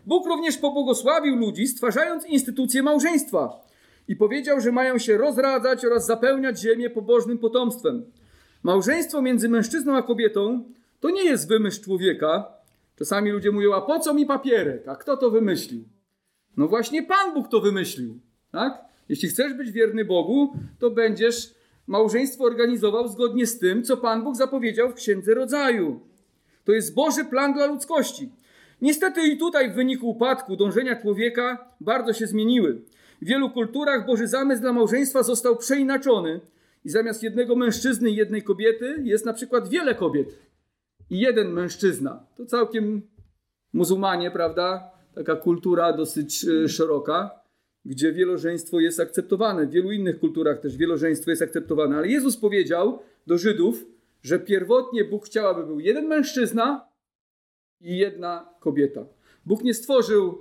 [0.05, 3.65] Bóg również pobłogosławił ludzi, stwarzając instytucję małżeństwa
[4.07, 8.05] i powiedział, że mają się rozradzać oraz zapełniać ziemię pobożnym potomstwem.
[8.63, 10.63] Małżeństwo między mężczyzną a kobietą
[10.99, 12.47] to nie jest wymysł człowieka.
[12.95, 14.87] Czasami ludzie mówią, a po co mi papierek?
[14.87, 15.83] A kto to wymyślił?
[16.57, 18.19] No właśnie Pan Bóg to wymyślił.
[18.51, 18.85] Tak?
[19.09, 21.53] Jeśli chcesz być wierny Bogu, to będziesz
[21.87, 25.99] małżeństwo organizował zgodnie z tym, co Pan Bóg zapowiedział w Księdze Rodzaju.
[26.65, 28.29] To jest Boży plan dla ludzkości.
[28.81, 32.81] Niestety i tutaj w wyniku upadku dążenia człowieka bardzo się zmieniły.
[33.25, 36.41] W wielu kulturach Boży zamysł dla małżeństwa został przeinaczony
[36.85, 40.39] i zamiast jednego mężczyzny i jednej kobiety jest na przykład wiele kobiet
[41.09, 42.25] i jeden mężczyzna.
[42.35, 43.01] To całkiem
[43.73, 44.91] muzułmanie, prawda?
[45.15, 47.31] Taka kultura dosyć e, szeroka
[47.85, 49.67] gdzie wielożeństwo jest akceptowane.
[49.67, 51.97] W wielu innych kulturach też wielożeństwo jest akceptowane.
[51.97, 53.85] Ale Jezus powiedział do Żydów,
[54.23, 56.87] że pierwotnie Bóg chciał, aby był jeden mężczyzna
[57.81, 59.05] i jedna kobieta.
[59.45, 60.37] Bóg nie stworzył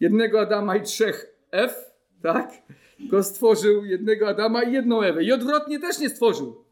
[0.00, 1.91] jednego Adama i trzech Ew,
[2.22, 2.52] tak?
[2.98, 5.24] Tylko stworzył jednego Adama i jedną Ewę.
[5.24, 6.64] I odwrotnie też nie stworzył,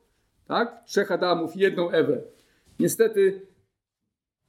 [0.49, 0.85] tak?
[0.87, 2.23] Trzech Adamów i jedną Ewę.
[2.79, 3.47] Niestety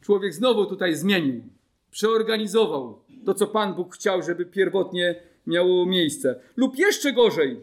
[0.01, 1.43] człowiek znowu tutaj zmienił,
[1.91, 5.15] przeorganizował to, co Pan Bóg chciał, żeby pierwotnie
[5.47, 6.39] miało miejsce.
[6.55, 7.59] Lub jeszcze gorzej,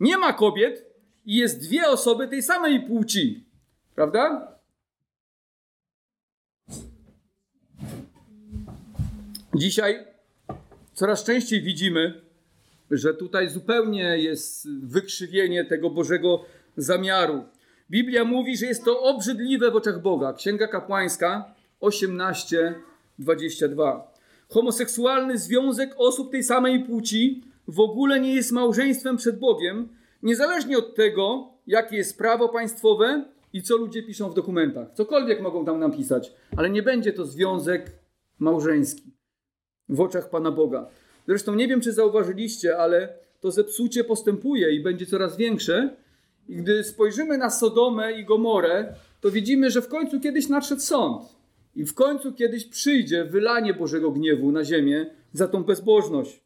[0.00, 0.86] nie ma kobiet
[1.26, 3.44] i jest dwie osoby tej samej płci.
[3.94, 4.50] Prawda?
[9.54, 10.04] Dzisiaj
[10.92, 12.20] coraz częściej widzimy,
[12.90, 16.44] że tutaj zupełnie jest wykrzywienie tego Bożego
[16.76, 17.44] zamiaru.
[17.90, 20.32] Biblia mówi, że jest to obrzydliwe w oczach Boga.
[20.32, 22.74] Księga kapłańska, 18,
[23.18, 24.12] 22.
[24.48, 29.88] Homoseksualny związek osób tej samej płci w ogóle nie jest małżeństwem przed Bogiem,
[30.22, 34.88] niezależnie od tego, jakie jest prawo państwowe i co ludzie piszą w dokumentach.
[34.94, 37.92] Cokolwiek mogą tam napisać, ale nie będzie to związek
[38.38, 39.12] małżeński
[39.88, 40.86] w oczach Pana Boga.
[41.30, 45.96] Zresztą nie wiem, czy zauważyliście, ale to zepsucie postępuje i będzie coraz większe.
[46.48, 51.22] I gdy spojrzymy na Sodomę i Gomorę, to widzimy, że w końcu kiedyś nadszedł sąd.
[51.74, 56.40] I w końcu kiedyś przyjdzie wylanie Bożego gniewu na ziemię za tą bezbożność.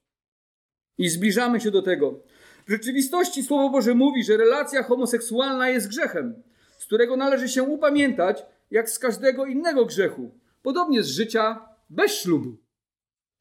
[0.98, 2.20] I zbliżamy się do tego.
[2.66, 6.42] W rzeczywistości Słowo Boże mówi, że relacja homoseksualna jest grzechem,
[6.78, 10.30] z którego należy się upamiętać, jak z każdego innego grzechu.
[10.62, 12.63] Podobnie z życia bez ślubu.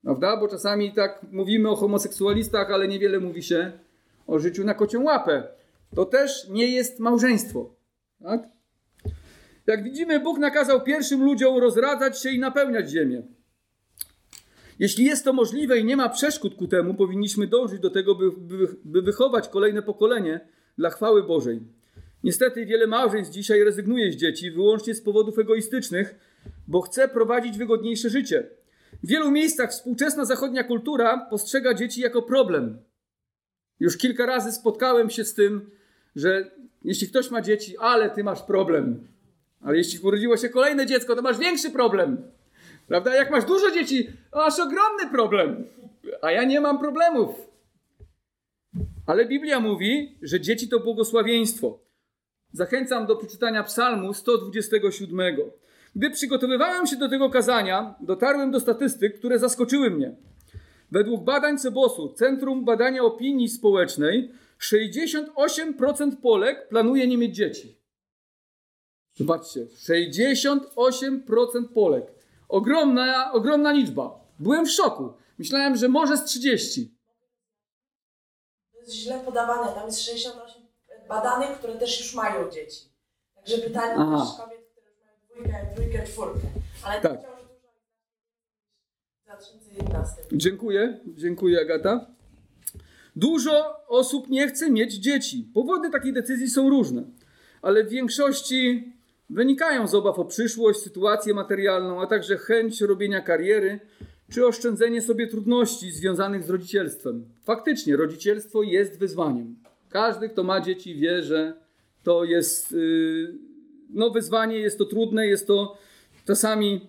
[0.04, 0.38] Prawda?
[0.38, 3.72] Bo czasami tak mówimy o homoseksualistach, ale niewiele mówi się
[4.28, 5.44] o życiu na kocią łapę.
[5.96, 7.76] To też nie jest małżeństwo.
[8.24, 8.42] Tak?
[9.68, 13.24] Jak widzimy, Bóg nakazał pierwszym ludziom rozradzać się i napełniać ziemię.
[14.80, 18.32] Jeśli jest to możliwe i nie ma przeszkód ku temu, powinniśmy dążyć do tego, by,
[18.32, 20.40] by, by wychować kolejne pokolenie
[20.78, 21.60] dla chwały Bożej.
[22.24, 26.16] Niestety wiele małżeństw dzisiaj rezygnuje z dzieci wyłącznie z powodów egoistycznych,
[26.68, 28.48] bo chce prowadzić wygodniejsze życie.
[29.04, 32.78] W wielu miejscach współczesna zachodnia kultura postrzega dzieci jako problem.
[33.80, 35.72] Już kilka razy spotkałem się z tym,
[36.16, 36.52] że
[36.84, 39.08] jeśli ktoś ma dzieci, ale ty masz problem.
[39.62, 42.18] Ale jeśli urodziło się kolejne dziecko, to masz większy problem.
[42.88, 43.16] Prawda?
[43.16, 45.66] Jak masz dużo dzieci, masz ogromny problem.
[46.22, 47.36] A ja nie mam problemów.
[49.08, 51.80] Ale Biblia mówi, że dzieci to błogosławieństwo.
[52.52, 55.36] Zachęcam do przeczytania Psalmu 127.
[55.96, 60.16] Gdy przygotowywałem się do tego kazania, dotarłem do statystyk, które zaskoczyły mnie.
[60.92, 67.78] Według badań Cebosu, Centrum Badania Opinii Społecznej, 68% Polek planuje nie mieć dzieci.
[69.16, 70.60] Zobaczcie, 68%
[71.74, 72.12] Polek.
[72.50, 74.20] Ogromna, ogromna liczba.
[74.40, 75.14] Byłem w szoku.
[75.38, 76.98] Myślałem, że może z 30.
[78.72, 79.74] To jest źle podawane.
[79.74, 80.64] Tam jest 68
[81.10, 82.80] badanych, które też już mają dzieci.
[83.36, 84.26] Także pytanie Aha.
[84.26, 84.63] też kobiet,
[85.76, 86.40] trójkę, czwórkę.
[86.84, 87.20] Ale Tak.
[87.20, 87.74] wciąż dużo
[89.22, 90.22] w 2011.
[90.32, 92.08] Dziękuję, dziękuję Agata.
[93.16, 95.48] Dużo osób nie chce mieć dzieci.
[95.54, 97.04] Powody takiej decyzji są różne,
[97.62, 98.92] ale w większości
[99.30, 103.80] wynikają z obaw o przyszłość, sytuację materialną, a także chęć robienia kariery
[104.32, 107.26] czy oszczędzenie sobie trudności związanych z rodzicielstwem.
[107.44, 109.56] Faktycznie, rodzicielstwo jest wyzwaniem.
[109.90, 111.54] Każdy, kto ma dzieci, wie, że
[112.04, 113.34] to jest yy,
[113.94, 115.78] no, wyzwanie, jest to trudne, jest to
[116.28, 116.88] czasami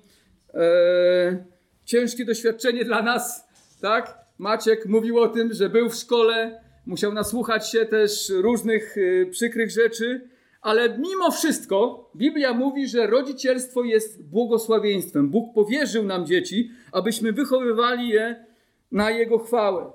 [0.54, 1.44] e,
[1.84, 3.48] ciężkie doświadczenie dla nas,
[3.80, 4.18] tak?
[4.38, 9.70] Maciek mówił o tym, że był w szkole, musiał nasłuchać się też różnych e, przykrych
[9.70, 10.28] rzeczy,
[10.60, 15.28] ale mimo wszystko Biblia mówi, że rodzicielstwo jest błogosławieństwem.
[15.28, 18.44] Bóg powierzył nam dzieci, abyśmy wychowywali je
[18.92, 19.92] na Jego chwałę.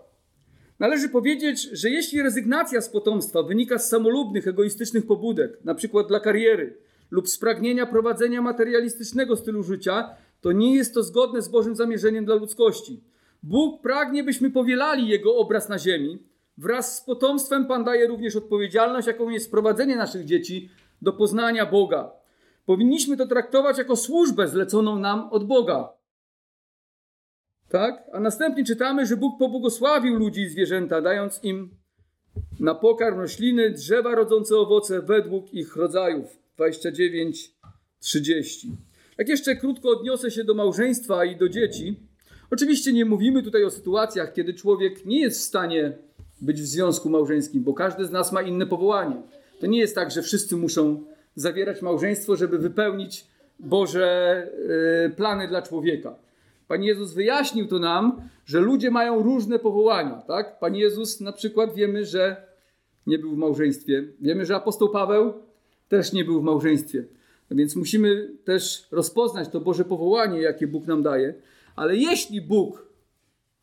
[0.79, 6.19] Należy powiedzieć, że jeśli rezygnacja z potomstwa wynika z samolubnych, egoistycznych pobudek, na przykład dla
[6.19, 6.77] kariery
[7.11, 10.09] lub z pragnienia prowadzenia materialistycznego stylu życia,
[10.41, 13.03] to nie jest to zgodne z Bożym zamierzeniem dla ludzkości.
[13.43, 16.23] Bóg pragnie, byśmy powielali Jego obraz na ziemi.
[16.57, 20.69] Wraz z potomstwem Pan daje również odpowiedzialność, jaką jest prowadzenie naszych dzieci
[21.01, 22.11] do poznania Boga.
[22.65, 25.93] Powinniśmy to traktować jako służbę zleconą nam od Boga.
[27.69, 28.03] Tak?
[28.13, 31.69] A następnie czytamy, że Bóg pobłogosławił ludzi i zwierzęta, dając im
[32.59, 36.38] na pokarm rośliny, drzewa rodzące owoce według ich rodzajów.
[36.59, 37.51] 29,
[37.99, 38.71] 30.
[39.17, 41.99] Jak jeszcze krótko odniosę się do małżeństwa i do dzieci.
[42.51, 45.97] Oczywiście nie mówimy tutaj o sytuacjach, kiedy człowiek nie jest w stanie
[46.41, 49.21] być w związku małżeńskim, bo każdy z nas ma inne powołanie.
[49.59, 51.03] To nie jest tak, że wszyscy muszą
[51.35, 53.27] zawierać małżeństwo, żeby wypełnić
[53.59, 54.47] Boże
[55.05, 56.15] y, plany dla człowieka.
[56.67, 60.23] Pan Jezus wyjaśnił to nam, że ludzie mają różne powołania.
[60.27, 60.59] Tak?
[60.59, 62.43] Pan Jezus na przykład wiemy, że
[63.07, 64.03] nie był w małżeństwie.
[64.21, 65.48] Wiemy, że apostoł Paweł
[65.89, 67.05] też nie był w małżeństwie.
[67.49, 71.33] No więc musimy też rozpoznać to Boże powołanie, jakie Bóg nam daje.
[71.75, 72.87] Ale jeśli Bóg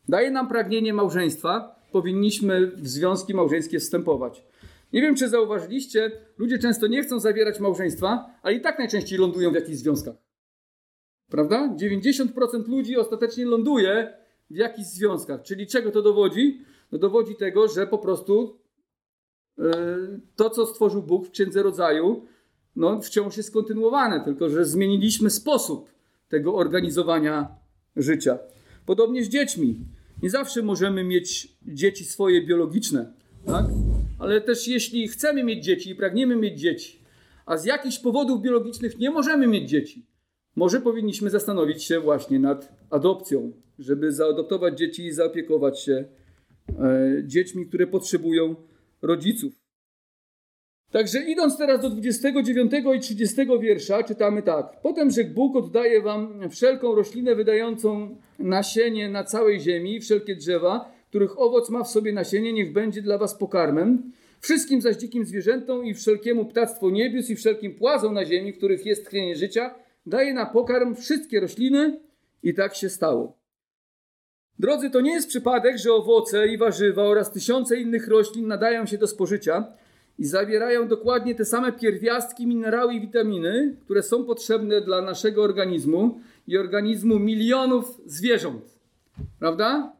[0.09, 4.43] daje nam pragnienie małżeństwa, powinniśmy w związki małżeńskie wstępować.
[4.93, 9.51] Nie wiem, czy zauważyliście, ludzie często nie chcą zawierać małżeństwa, ale i tak najczęściej lądują
[9.51, 10.15] w jakichś związkach.
[11.29, 11.75] Prawda?
[11.81, 14.13] 90% ludzi ostatecznie ląduje
[14.49, 15.41] w jakichś związkach.
[15.41, 16.61] Czyli czego to dowodzi?
[16.91, 18.59] No dowodzi tego, że po prostu
[20.35, 22.25] to, co stworzył Bóg w Księdze Rodzaju,
[22.75, 25.89] no wciąż jest kontynuowane, tylko że zmieniliśmy sposób
[26.29, 27.55] tego organizowania
[27.95, 28.39] życia.
[28.85, 29.79] Podobnie z dziećmi.
[30.23, 33.13] Nie zawsze możemy mieć dzieci swoje biologiczne,
[33.45, 33.65] tak?
[34.19, 36.99] ale też jeśli chcemy mieć dzieci i pragniemy mieć dzieci,
[37.45, 40.05] a z jakichś powodów biologicznych nie możemy mieć dzieci,
[40.55, 46.05] może powinniśmy zastanowić się właśnie nad adopcją, żeby zaadoptować dzieci i zaopiekować się
[46.79, 48.55] e, dziećmi, które potrzebują
[49.01, 49.53] rodziców.
[50.91, 54.81] Także idąc teraz do 29 i 30 wiersza, czytamy tak.
[54.83, 61.39] Potem rzekł Bóg oddaje wam wszelką roślinę wydającą nasienie na całej ziemi, wszelkie drzewa, których
[61.39, 64.11] owoc ma w sobie nasienie, niech będzie dla was pokarmem.
[64.39, 69.05] Wszystkim zaś dzikim zwierzętom i wszelkiemu ptactwu niebios i wszelkim płazom na ziemi, których jest
[69.05, 71.99] tchnienie życia, daje na pokarm wszystkie rośliny
[72.43, 73.36] i tak się stało.
[74.59, 78.97] Drodzy, to nie jest przypadek, że owoce i warzywa oraz tysiące innych roślin nadają się
[78.97, 79.65] do spożycia
[80.19, 86.21] i zawierają dokładnie te same pierwiastki, minerały i witaminy, które są potrzebne dla naszego organizmu
[86.47, 88.63] i organizmu milionów zwierząt.
[89.39, 89.97] Prawda?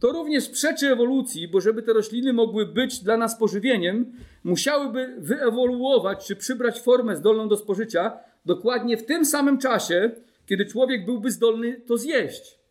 [0.00, 4.12] To również przeczy ewolucji, bo żeby te rośliny mogły być dla nas pożywieniem,
[4.44, 10.10] musiałyby wyewoluować czy przybrać formę zdolną do spożycia dokładnie w tym samym czasie,
[10.46, 12.63] kiedy człowiek byłby zdolny to zjeść.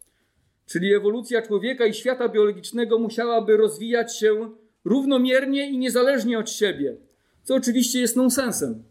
[0.66, 4.50] Czyli ewolucja człowieka i świata biologicznego musiałaby rozwijać się
[4.86, 6.98] równomiernie i niezależnie od siebie,
[7.44, 8.84] co oczywiście jest nonsensem.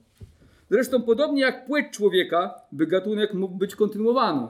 [0.70, 4.46] Zresztą podobnie jak płeć człowieka, by gatunek mógł być kontynuowany.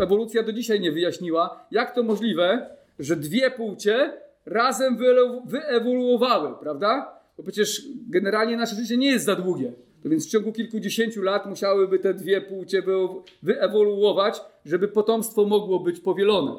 [0.00, 4.12] Ewolucja do dzisiaj nie wyjaśniła, jak to możliwe, że dwie płcie
[4.46, 4.98] razem
[5.44, 7.20] wyewoluowały, prawda?
[7.36, 9.72] Bo przecież generalnie nasze życie nie jest za długie.
[10.04, 12.82] Więc w ciągu kilkudziesięciu lat musiałyby te dwie płcie
[13.42, 16.56] wyewoluować, żeby potomstwo mogło być powielone.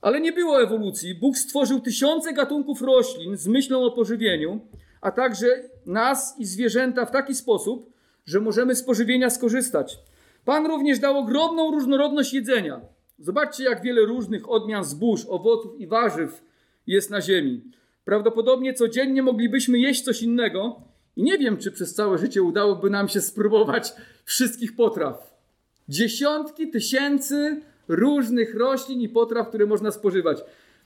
[0.00, 1.14] Ale nie było ewolucji.
[1.14, 4.60] Bóg stworzył tysiące gatunków roślin z myślą o pożywieniu,
[5.00, 5.46] a także
[5.86, 7.92] nas i zwierzęta w taki sposób,
[8.24, 9.98] że możemy z pożywienia skorzystać.
[10.44, 12.80] Pan również dał ogromną różnorodność jedzenia.
[13.18, 16.44] Zobaczcie, jak wiele różnych odmian zbóż, owoców i warzyw
[16.86, 17.64] jest na ziemi.
[18.04, 23.08] Prawdopodobnie codziennie moglibyśmy jeść coś innego i nie wiem, czy przez całe życie udałoby nam
[23.08, 23.92] się spróbować
[24.24, 25.40] wszystkich potraw.
[25.88, 30.38] Dziesiątki tysięcy różnych roślin i potraw, które można spożywać.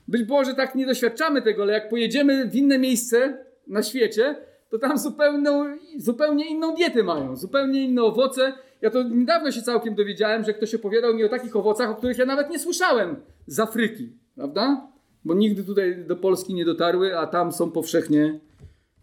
[0.07, 4.35] Być może tak nie doświadczamy tego, ale jak pojedziemy w inne miejsce na świecie,
[4.69, 8.53] to tam zupełną, zupełnie inną dietę mają, zupełnie inne owoce.
[8.81, 12.17] Ja to niedawno się całkiem dowiedziałem, że ktoś opowiadał mi o takich owocach, o których
[12.17, 13.15] ja nawet nie słyszałem
[13.47, 14.87] z Afryki, prawda?
[15.25, 18.39] Bo nigdy tutaj do Polski nie dotarły, a tam są powszechnie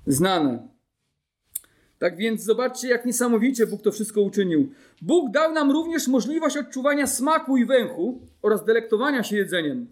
[0.07, 0.72] znane.
[2.03, 4.73] Tak więc zobaczcie, jak niesamowicie Bóg to wszystko uczynił.
[5.03, 9.87] Bóg dał nam również możliwość odczuwania smaku i węchu oraz delektowania się jedzeniem.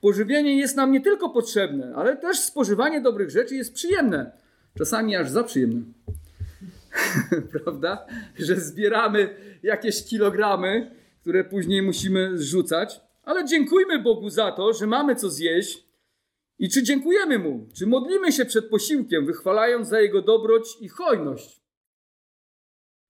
[0.00, 4.32] Pożywienie jest nam nie tylko potrzebne, ale też spożywanie dobrych rzeczy jest przyjemne.
[4.78, 5.80] Czasami aż za przyjemne.
[7.52, 8.06] Prawda?
[8.38, 10.90] Że zbieramy jakieś kilogramy,
[11.20, 13.00] które później musimy zrzucać.
[13.24, 15.87] Ale dziękujmy Bogu za to, że mamy co zjeść
[16.58, 17.66] i czy dziękujemy Mu?
[17.74, 21.60] Czy modlimy się przed posiłkiem, wychwalając za Jego dobroć i hojność?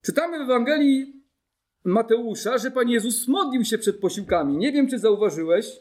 [0.03, 1.23] Czytamy w Ewangelii
[1.85, 4.57] Mateusza, że Pan Jezus modlił się przed posiłkami.
[4.57, 5.81] Nie wiem, czy zauważyłeś,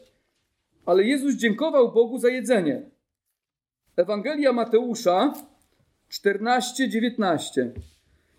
[0.86, 2.90] ale Jezus dziękował Bogu za jedzenie.
[3.96, 5.34] Ewangelia Mateusza
[6.10, 7.70] 14-19.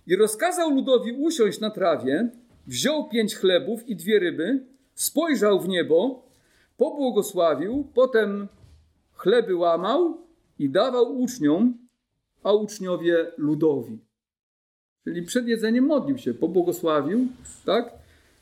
[0.07, 2.29] I rozkazał ludowi usiąść na trawie,
[2.67, 6.25] wziął pięć chlebów i dwie ryby, spojrzał w niebo,
[6.77, 8.47] pobłogosławił, potem
[9.19, 10.17] chleby łamał
[10.60, 11.77] i dawał uczniom,
[12.43, 13.99] a uczniowie ludowi.
[15.03, 17.27] Czyli przed jedzeniem modlił się, pobłogosławił,
[17.65, 17.93] tak?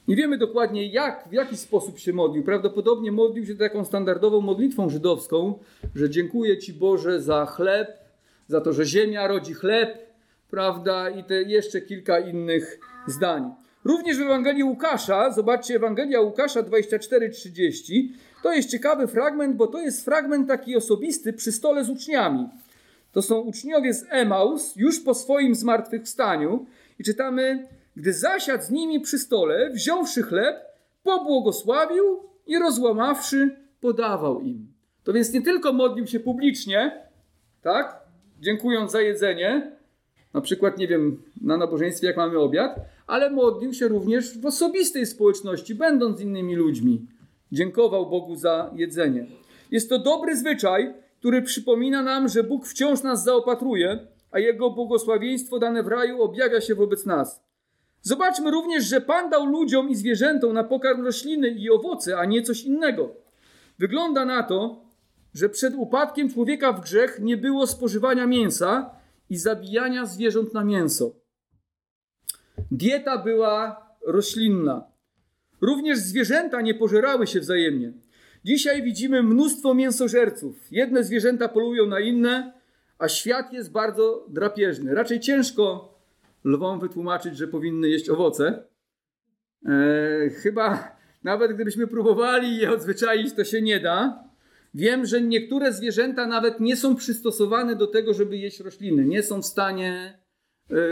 [0.08, 2.44] Nie wiemy dokładnie jak, w jaki sposób się modlił.
[2.44, 5.60] Prawdopodobnie modlił się taką standardową modlitwą żydowską,
[5.96, 7.88] że dziękuję Ci Boże za chleb,
[8.48, 9.98] za to, że ziemia rodzi chleb,
[10.50, 11.10] prawda?
[11.10, 13.52] I te jeszcze kilka innych zdań.
[13.88, 18.10] Również w Ewangelii Łukasza, zobaczcie Ewangelia Łukasza 24:30,
[18.44, 22.50] to jest ciekawy fragment, bo to jest fragment taki osobisty przy stole z uczniami.
[23.12, 26.66] To są uczniowie z Emaus, już po swoim zmartwychwstaniu.
[27.00, 30.56] I czytamy, gdy zasiadł z nimi przy stole, wziąwszy chleb,
[31.04, 34.68] pobłogosławił i rozłamawszy, podawał im.
[35.04, 37.08] To więc nie tylko modlił się publicznie,
[37.62, 38.00] tak,
[38.40, 39.72] dziękując za jedzenie,
[40.34, 45.06] na przykład, nie wiem, na nabożeństwie, jak mamy obiad, ale modlił się również w osobistej
[45.06, 47.06] społeczności, będąc z innymi ludźmi.
[47.52, 49.26] Dziękował Bogu za jedzenie.
[49.72, 55.60] Jest to dobry zwyczaj, który przypomina nam, że Bóg wciąż nas zaopatruje, a Jego błogosławieństwo
[55.60, 57.44] dane w raju objawia się wobec nas.
[58.02, 62.42] Zobaczmy również, że Pan dał ludziom i zwierzętom na pokarm rośliny i owoce, a nie
[62.42, 63.16] coś innego.
[63.80, 64.82] Wygląda na to,
[65.34, 68.90] że przed upadkiem człowieka w grzech nie było spożywania mięsa
[69.30, 71.27] i zabijania zwierząt na mięso.
[72.72, 74.92] Dieta była roślinna.
[75.62, 77.94] Również zwierzęta nie pożerały się wzajemnie.
[78.46, 80.72] Dzisiaj widzimy mnóstwo mięsożerców.
[80.72, 82.54] Jedne zwierzęta polują na inne,
[83.00, 84.96] a świat jest bardzo drapieżny.
[84.96, 85.98] Raczej ciężko
[86.44, 88.64] lwom wytłumaczyć, że powinny jeść owoce.
[89.66, 94.24] E, chyba nawet gdybyśmy próbowali je odzwyczaić, to się nie da.
[94.74, 99.06] Wiem, że niektóre zwierzęta nawet nie są przystosowane do tego, żeby jeść rośliny.
[99.06, 100.20] Nie są w stanie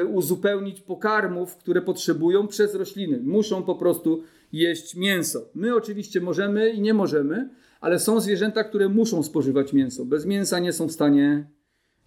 [0.10, 3.20] uzupełnić pokarmów, które potrzebują przez rośliny.
[3.24, 5.50] Muszą po prostu jeść mięso.
[5.56, 7.50] My oczywiście możemy i nie możemy,
[7.82, 10.06] ale są zwierzęta, które muszą spożywać mięso.
[10.06, 11.50] Bez mięsa nie są w stanie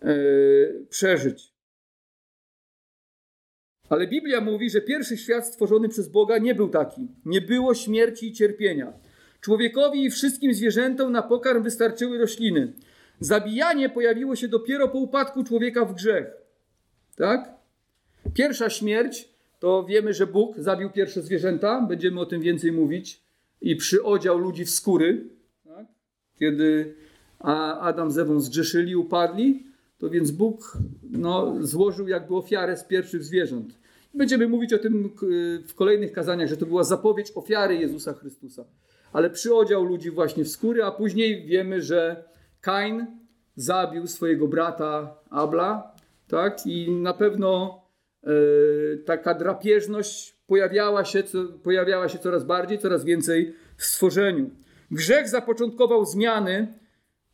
[0.02, 0.14] e,
[0.88, 1.52] przeżyć.
[3.88, 7.08] Ale Biblia mówi, że pierwszy świat stworzony przez Boga nie był taki.
[7.24, 8.92] Nie było śmierci i cierpienia.
[9.40, 12.72] Człowiekowi i wszystkim zwierzętom na pokarm wystarczyły rośliny.
[13.20, 16.26] Zabijanie pojawiło się dopiero po upadku człowieka w grzech.
[17.16, 17.57] Tak?
[18.34, 21.80] Pierwsza śmierć to wiemy, że Bóg zabił pierwsze zwierzęta.
[21.80, 23.22] Będziemy o tym więcej mówić.
[23.60, 25.28] I przyodział ludzi w skóry.
[25.64, 25.86] Tak?
[26.38, 26.94] Kiedy
[27.80, 29.66] Adam z Ewą zgrzeszyli, upadli,
[29.98, 30.78] to więc Bóg
[31.10, 33.78] no, złożył jakby ofiarę z pierwszych zwierząt.
[34.14, 35.10] Będziemy mówić o tym
[35.66, 38.64] w kolejnych kazaniach, że to była zapowiedź ofiary Jezusa Chrystusa.
[39.12, 42.24] Ale przyodział ludzi właśnie w skóry, a później wiemy, że
[42.60, 43.06] Kain
[43.56, 45.96] zabił swojego brata Abla,
[46.28, 46.66] tak?
[46.66, 47.80] I na pewno
[49.04, 51.22] taka drapieżność pojawiała się,
[51.62, 54.50] pojawiała się coraz bardziej, coraz więcej w stworzeniu.
[54.90, 56.74] Grzech zapoczątkował zmiany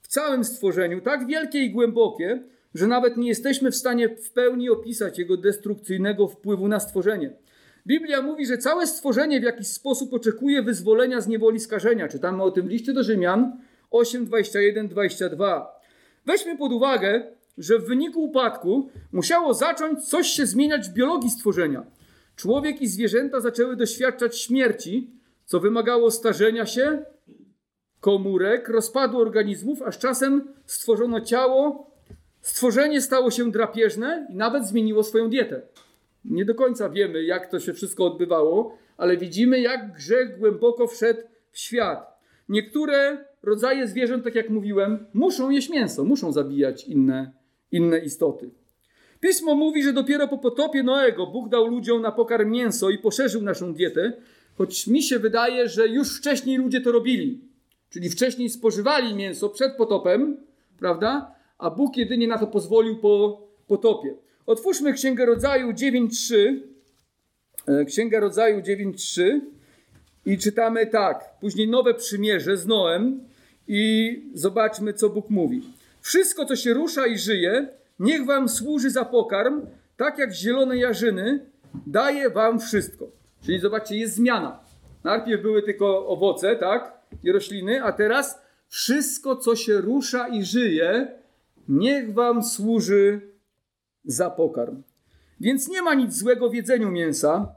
[0.01, 2.43] w całym stworzeniu, tak wielkie i głębokie,
[2.75, 7.31] że nawet nie jesteśmy w stanie w pełni opisać jego destrukcyjnego wpływu na stworzenie.
[7.87, 12.09] Biblia mówi, że całe stworzenie w jakiś sposób oczekuje wyzwolenia z niewoli skażenia.
[12.09, 13.59] Czytamy o tym w liście do Rzymian
[13.91, 15.81] 8, 21, 22.
[16.27, 17.23] Weźmy pod uwagę,
[17.59, 21.87] że w wyniku upadku musiało zacząć coś się zmieniać w biologii stworzenia.
[22.37, 25.11] Człowiek i zwierzęta zaczęły doświadczać śmierci,
[25.45, 27.05] co wymagało starzenia się
[28.01, 31.95] komórek, rozpadu organizmów, aż czasem stworzono ciało,
[32.45, 35.63] Stworzenie stało się drapieżne i nawet zmieniło swoją dietę.
[36.25, 41.21] Nie do końca wiemy, jak to się wszystko odbywało, ale widzimy, jak grzech głęboko wszedł
[41.51, 42.19] w świat.
[42.49, 47.33] Niektóre rodzaje zwierząt, tak jak mówiłem, muszą jeść mięso, muszą zabijać inne,
[47.73, 48.51] inne istoty.
[49.21, 53.43] Pismo mówi, że dopiero po potopie Noego Bóg dał ludziom na pokarm mięso i poszerzył
[53.43, 54.13] naszą dietę,
[54.59, 57.41] choć mi się wydaje, że już wcześniej ludzie to robili.
[57.91, 60.37] Czyli wcześniej spożywali mięso przed potopem,
[60.79, 61.35] prawda?
[61.59, 64.15] a Bóg jedynie na to pozwolił po potopie.
[64.47, 66.61] Otwórzmy Księgę Rodzaju 9.3.
[67.67, 69.41] E, Księga Rodzaju 9.3
[70.27, 71.39] i czytamy tak.
[71.41, 73.21] Później nowe przymierze z Noem
[73.69, 75.63] i zobaczmy, co Bóg mówi.
[76.05, 81.47] Wszystko, co się rusza i żyje, niech wam służy za pokarm, tak jak zielone jarzyny,
[81.87, 83.07] daje wam wszystko.
[83.43, 84.61] Czyli zobaczcie, jest zmiana.
[85.05, 86.93] Najpierw były tylko owoce, tak,
[87.23, 88.39] i rośliny, a teraz
[88.69, 91.09] wszystko, co się rusza i żyje,
[91.69, 93.21] niech wam służy
[94.05, 94.83] za pokarm.
[95.41, 97.55] Więc nie ma nic złego w jedzeniu mięsa,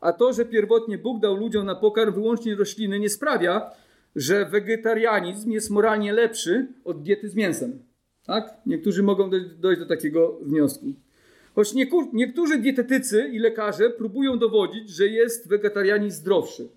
[0.00, 3.70] a to, że pierwotnie Bóg dał ludziom na pokarm wyłącznie rośliny, nie sprawia,
[4.16, 7.82] że wegetarianizm jest moralnie lepszy od diety z mięsem.
[8.26, 8.54] Tak?
[8.66, 10.86] Niektórzy mogą dojść do takiego wniosku.
[11.54, 11.74] Choć
[12.12, 16.68] niektórzy dietetycy i lekarze próbują dowodzić, że jest wegetarianizm zdrowszy.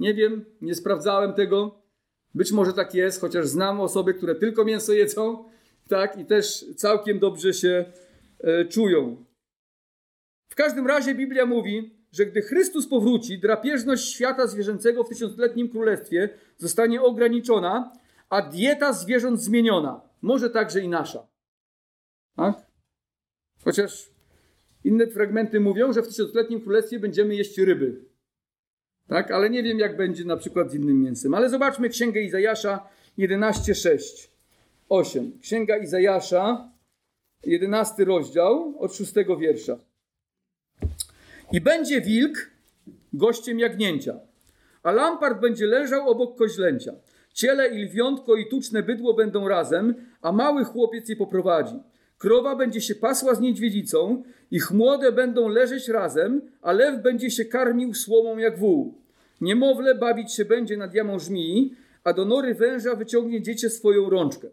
[0.00, 1.80] Nie wiem, nie sprawdzałem tego.
[2.34, 5.44] Być może tak jest, chociaż znam osoby, które tylko mięso jedzą
[5.88, 7.84] tak, i też całkiem dobrze się
[8.40, 9.24] e, czują.
[10.48, 16.28] W każdym razie Biblia mówi, że gdy Chrystus powróci, drapieżność świata zwierzęcego w tysiącletnim królestwie
[16.56, 17.92] zostanie ograniczona,
[18.28, 20.00] a dieta zwierząt zmieniona.
[20.22, 21.26] Może także i nasza.
[22.36, 22.66] Tak?
[23.64, 24.10] Chociaż
[24.84, 28.04] inne fragmenty mówią, że w tysiącletnim królestwie będziemy jeść ryby.
[29.08, 29.30] Tak?
[29.30, 31.34] Ale nie wiem, jak będzie na przykład z innym mięsem.
[31.34, 32.88] Ale zobaczmy Księgę Izajasza
[33.18, 34.28] 11:6.
[34.88, 35.38] 8.
[35.42, 36.72] Księga Izajasza,
[37.44, 39.78] 11 rozdział, od 6 wiersza.
[41.52, 42.50] I będzie wilk
[43.12, 44.20] gościem jagnięcia,
[44.82, 46.92] a lampart będzie leżał obok koźlęcia.
[47.32, 51.74] Ciele i lwiątko i tuczne bydło będą razem, a mały chłopiec je poprowadzi.
[52.18, 57.44] Krowa będzie się pasła z niedźwiedzicą, ich młode będą leżeć razem, a lew będzie się
[57.44, 58.94] karmił słomą jak wół.
[59.40, 61.74] Niemowlę bawić się będzie nad jamą żmii,
[62.04, 64.48] a do nory węża wyciągnie dziecię swoją rączkę.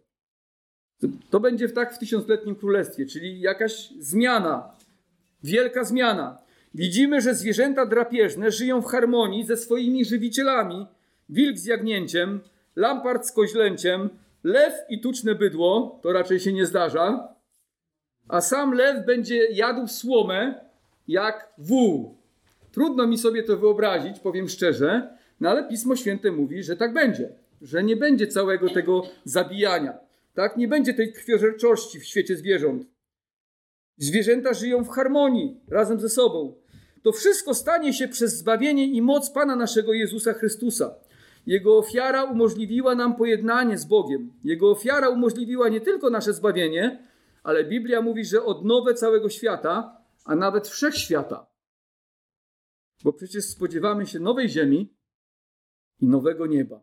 [1.29, 4.71] To będzie tak w tysiącletnim królestwie, czyli jakaś zmiana,
[5.43, 6.46] wielka zmiana.
[6.77, 10.87] Widzimy, że zwierzęta drapieżne żyją w harmonii ze swoimi żywicielami.
[11.29, 12.39] Wilk z jagnięciem,
[12.75, 14.09] lampart z koźlęciem,
[14.43, 17.33] lew i tuczne bydło, to raczej się nie zdarza,
[18.27, 20.55] a sam lew będzie jadł słomę
[21.07, 22.17] jak wół.
[22.71, 27.29] Trudno mi sobie to wyobrazić, powiem szczerze, no ale Pismo Święte mówi, że tak będzie,
[27.61, 29.97] że nie będzie całego tego zabijania.
[30.33, 30.57] Tak?
[30.57, 32.83] Nie będzie tej krwiożerczości w świecie zwierząt.
[33.97, 36.53] Zwierzęta żyją w harmonii razem ze sobą.
[37.07, 40.95] To wszystko stanie się przez zbawienie i moc Pana naszego Jezusa Chrystusa.
[41.45, 44.33] Jego ofiara umożliwiła nam pojednanie z Bogiem.
[44.43, 47.07] Jego ofiara umożliwiła nie tylko nasze zbawienie,
[47.43, 51.47] ale Biblia mówi, że odnowę całego świata, a nawet wszechświata.
[53.03, 54.95] Bo przecież spodziewamy się nowej ziemi
[55.99, 56.81] i nowego nieba.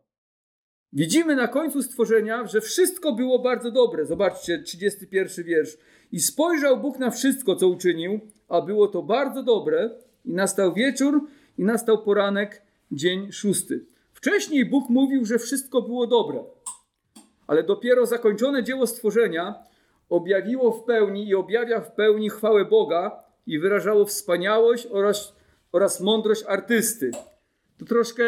[0.92, 4.06] Widzimy na końcu stworzenia, że wszystko było bardzo dobre.
[4.06, 5.78] Zobaczcie, 31 wiersz.
[6.12, 10.03] I spojrzał Bóg na wszystko, co uczynił, a było to bardzo dobre.
[10.24, 11.20] I nastał wieczór,
[11.58, 12.62] i nastał poranek,
[12.92, 13.84] dzień szósty.
[14.12, 16.44] Wcześniej Bóg mówił, że wszystko było dobre,
[17.46, 19.54] ale dopiero zakończone dzieło stworzenia
[20.08, 25.36] objawiło w pełni i objawia w pełni chwałę Boga i wyrażało wspaniałość oraz,
[25.72, 27.10] oraz mądrość artysty.
[27.78, 28.22] Tu troszkę,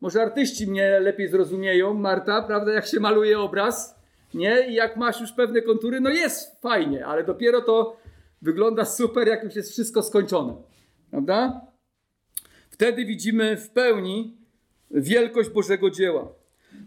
[0.00, 4.02] może artyści mnie lepiej zrozumieją, Marta, prawda, jak się maluje obraz,
[4.34, 4.66] nie?
[4.68, 7.96] I jak masz już pewne kontury, no jest fajnie, ale dopiero to
[8.42, 10.54] wygląda super, jak już jest wszystko skończone,
[11.12, 11.60] prawda?
[12.70, 14.36] Wtedy widzimy w pełni
[14.90, 16.28] wielkość Bożego dzieła.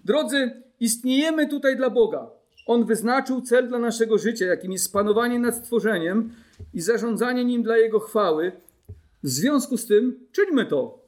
[0.05, 2.30] Drodzy, istniejemy tutaj dla Boga.
[2.65, 6.34] On wyznaczył cel dla naszego życia, jakim jest panowanie nad stworzeniem
[6.73, 8.51] i zarządzanie nim dla Jego chwały.
[9.23, 10.99] W związku z tym czyńmy to.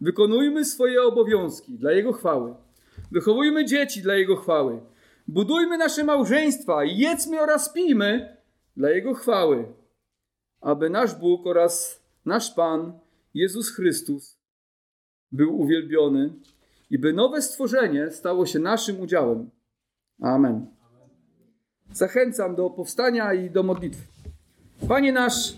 [0.00, 2.54] Wykonujmy swoje obowiązki dla Jego chwały.
[3.10, 4.80] Wychowujmy dzieci dla Jego chwały.
[5.28, 8.36] Budujmy nasze małżeństwa jedzmy oraz pijmy
[8.76, 9.64] dla Jego chwały,
[10.60, 11.97] aby nasz Bóg oraz
[12.28, 12.92] nasz Pan,
[13.34, 14.38] Jezus Chrystus,
[15.32, 16.32] był uwielbiony
[16.90, 19.50] i by nowe stworzenie stało się naszym udziałem.
[20.22, 20.66] Amen.
[21.92, 24.02] Zachęcam do powstania i do modlitwy.
[24.88, 25.56] Panie nasz,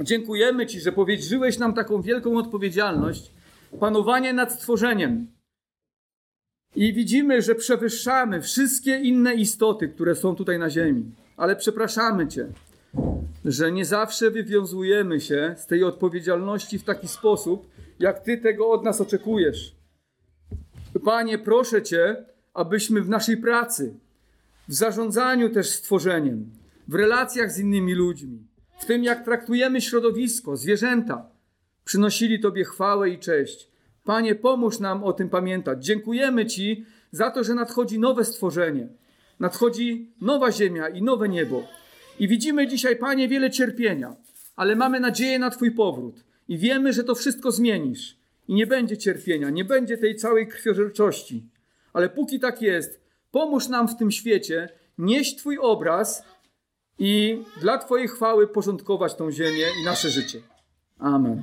[0.00, 3.30] dziękujemy Ci, że powierzyłeś nam taką wielką odpowiedzialność
[3.80, 5.26] panowanie nad stworzeniem.
[6.76, 11.04] I widzimy, że przewyższamy wszystkie inne istoty, które są tutaj na ziemi.
[11.36, 12.48] Ale przepraszamy Cię,
[13.44, 17.66] że nie zawsze wywiązujemy się z tej odpowiedzialności w taki sposób,
[17.98, 19.76] jak Ty tego od nas oczekujesz.
[21.04, 22.24] Panie, proszę Cię,
[22.54, 23.94] abyśmy w naszej pracy,
[24.68, 26.50] w zarządzaniu też stworzeniem,
[26.88, 28.46] w relacjach z innymi ludźmi,
[28.78, 31.26] w tym jak traktujemy środowisko, zwierzęta,
[31.84, 33.68] przynosili Tobie chwałę i cześć.
[34.04, 35.84] Panie, pomóż nam o tym pamiętać.
[35.84, 38.88] Dziękujemy Ci za to, że nadchodzi nowe stworzenie,
[39.40, 41.62] nadchodzi nowa ziemia i nowe niebo.
[42.18, 44.16] I widzimy dzisiaj, Panie, wiele cierpienia,
[44.56, 48.16] ale mamy nadzieję na Twój powrót i wiemy, że to wszystko zmienisz.
[48.48, 51.46] I nie będzie cierpienia, nie będzie tej całej krwiożerczości.
[51.92, 53.00] Ale póki tak jest,
[53.30, 56.24] pomóż nam w tym świecie nieść Twój obraz
[56.98, 60.38] i dla Twojej chwały porządkować tą ziemię i nasze życie.
[60.98, 61.42] Amen.